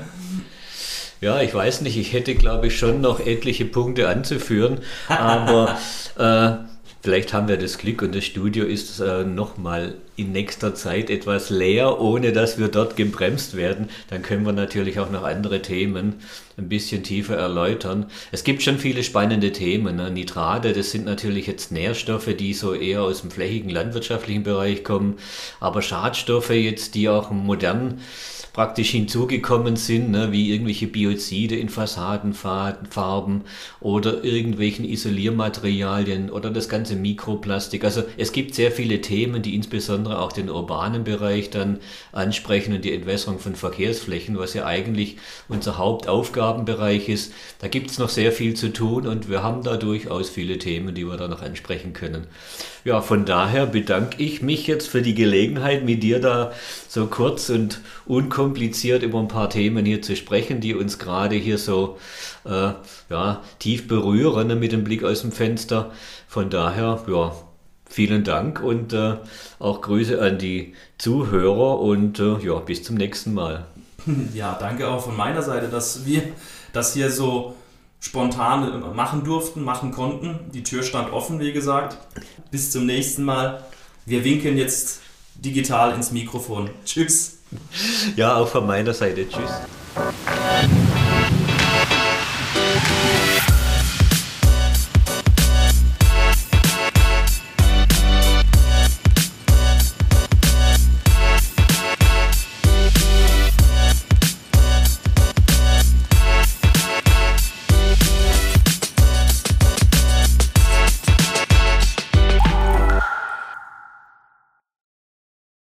Ja, 1.20 1.40
ich 1.40 1.55
weiß 1.55 1.83
nicht, 1.83 1.96
ich 1.96 2.12
hätte, 2.12 2.35
glaube 2.35 2.66
ich, 2.66 2.77
schon 2.77 3.01
noch 3.01 3.20
etliche 3.20 3.64
Punkte 3.64 4.09
anzuführen, 4.09 4.81
aber 5.07 5.79
äh, 6.18 6.66
Vielleicht 7.07 7.33
haben 7.33 7.47
wir 7.47 7.57
das 7.57 7.79
Glück 7.79 8.03
und 8.03 8.16
das 8.16 8.25
Studio 8.25 8.64
ist 8.64 8.99
äh, 8.99 9.23
nochmal 9.23 9.95
in 10.16 10.33
nächster 10.33 10.75
Zeit 10.75 11.09
etwas 11.09 11.51
leer, 11.51 12.01
ohne 12.01 12.33
dass 12.33 12.59
wir 12.59 12.66
dort 12.66 12.97
gebremst 12.97 13.57
werden. 13.57 13.90
Dann 14.11 14.23
können 14.23 14.45
wir 14.45 14.53
natürlich 14.53 14.99
auch 14.99 15.09
noch 15.09 15.23
andere 15.23 15.62
Themen 15.62 16.16
ein 16.57 16.69
bisschen 16.69 17.05
tiefer 17.05 17.37
erläutern. 17.37 18.07
Es 18.33 18.42
gibt 18.42 18.64
schon 18.64 18.79
viele 18.79 19.05
spannende 19.05 19.53
Themen. 19.53 19.95
Ne? 19.95 20.11
Nitrate, 20.11 20.73
das 20.73 20.90
sind 20.90 21.05
natürlich 21.05 21.47
jetzt 21.47 21.71
Nährstoffe, 21.71 22.35
die 22.37 22.55
so 22.55 22.75
eher 22.75 23.03
aus 23.03 23.21
dem 23.21 23.31
flächigen 23.31 23.71
landwirtschaftlichen 23.71 24.42
Bereich 24.42 24.83
kommen, 24.83 25.14
aber 25.61 25.83
Schadstoffe 25.83 26.51
jetzt, 26.51 26.97
die 26.97 27.09
auch 27.09 27.31
modern 27.31 28.01
praktisch 28.57 28.92
hinzugekommen 28.92 29.77
sind, 29.77 30.11
ne, 30.11 30.33
wie 30.33 30.51
irgendwelche 30.51 30.87
Biozide 30.87 31.57
in 31.57 31.69
Fassadenfarben 31.69 33.42
oder 33.81 34.25
irgendwelchen 34.25 34.87
Isoliermaterialien 34.87 36.31
oder 36.31 36.49
das 36.49 36.71
ganze 36.71 36.97
Mikroplastik. 36.97 37.85
Also 37.85 38.05
es 38.16 38.33
gibt 38.33 38.55
sehr 38.55 38.73
viele 38.73 39.03
Themen, 39.03 39.42
die 39.42 39.55
insbesondere 39.55 40.21
auch 40.21 40.33
den 40.33 40.49
urbanen 40.49 41.05
Bereich 41.05 41.51
dann 41.51 41.81
ansprechen 42.12 42.73
und 42.73 42.83
die 42.87 42.95
Entwässerung 42.95 43.40
von 43.40 43.57
Verkehrsflächen, 43.57 44.38
was 44.38 44.55
ja 44.55 44.64
eigentlich 44.64 45.19
unser 45.49 45.77
Hauptaufgabenbereich 45.77 47.11
ist. 47.11 47.35
Da 47.59 47.69
gibt 47.69 47.90
es 47.90 47.99
noch 47.99 48.09
sehr 48.09 48.33
viel 48.33 48.55
zu 48.55 48.73
tun 48.73 49.07
und 49.07 49.29
wir 49.29 49.42
haben 49.42 49.64
da 49.64 49.77
durchaus 49.77 50.31
viele 50.31 50.57
Themen, 50.57 50.95
die 50.95 51.05
wir 51.05 51.19
da 51.19 51.29
noch 51.29 51.42
ansprechen 51.42 51.92
können. 51.92 52.27
Ja, 52.87 53.03
von 53.03 53.27
daher 53.27 53.66
bedanke 53.66 54.23
ich 54.23 54.40
mich 54.40 54.66
jetzt 54.66 54.88
für 54.88 55.03
die 55.03 55.14
Gelegenheit, 55.14 55.85
mit 55.85 56.03
dir 56.03 56.21
da 56.21 56.53
so 56.88 57.07
kurz 57.07 57.51
und 57.51 57.81
unkompliziert 58.47 59.03
über 59.03 59.19
ein 59.19 59.29
paar 59.29 59.51
Themen 59.51 59.85
hier 59.85 60.03
zu 60.03 60.15
sprechen, 60.15 60.61
die 60.61 60.75
uns 60.75 60.99
gerade 60.99 61.35
hier 61.35 61.59
so 61.59 61.99
äh, 62.45 62.71
ja, 63.11 63.43
tief 63.59 63.89
berühren 63.89 64.59
mit 64.59 64.73
dem 64.73 64.85
Blick 64.85 65.03
aus 65.03 65.23
dem 65.23 65.33
Fenster. 65.33 65.91
Von 66.29 66.49
daher, 66.49 67.03
ja, 67.09 67.35
vielen 67.89 68.25
Dank 68.25 68.63
und 68.63 68.93
äh, 68.93 69.17
auch 69.59 69.81
Grüße 69.81 70.21
an 70.21 70.39
die 70.39 70.75
Zuhörer 70.99 71.81
und 71.81 72.21
äh, 72.21 72.39
ja, 72.39 72.55
bis 72.61 72.83
zum 72.83 72.97
nächsten 72.97 73.35
Mal. 73.35 73.67
Ja, 74.35 74.57
danke 74.61 74.87
auch 74.87 75.03
von 75.03 75.17
meiner 75.17 75.43
Seite, 75.43 75.67
dass 75.67 76.07
wir 76.07 76.23
das 76.73 76.95
hier 76.95 77.11
so 77.11 77.57
spontan 77.99 78.95
machen 78.95 79.25
durften, 79.25 79.65
machen 79.65 79.91
konnten. 79.91 80.49
Die 80.55 80.63
Tür 80.63 80.85
stand 80.85 81.13
offen, 81.13 81.41
wie 81.41 81.53
gesagt. 81.53 81.99
Bis 82.53 82.71
zum 82.71 82.87
nächsten 82.87 83.25
Mal. 83.25 83.65
Wir 84.05 84.23
winken 84.23 84.57
jetzt 84.57 85.01
digital 85.35 85.93
ins 85.93 86.13
Mikrofon. 86.13 86.71
Tschüss. 86.85 87.36
Ja, 88.17 88.37
auch 88.37 88.49
von 88.49 88.67
meiner 88.67 88.95
Seite. 88.95 89.29
Tschüss. 89.29 89.51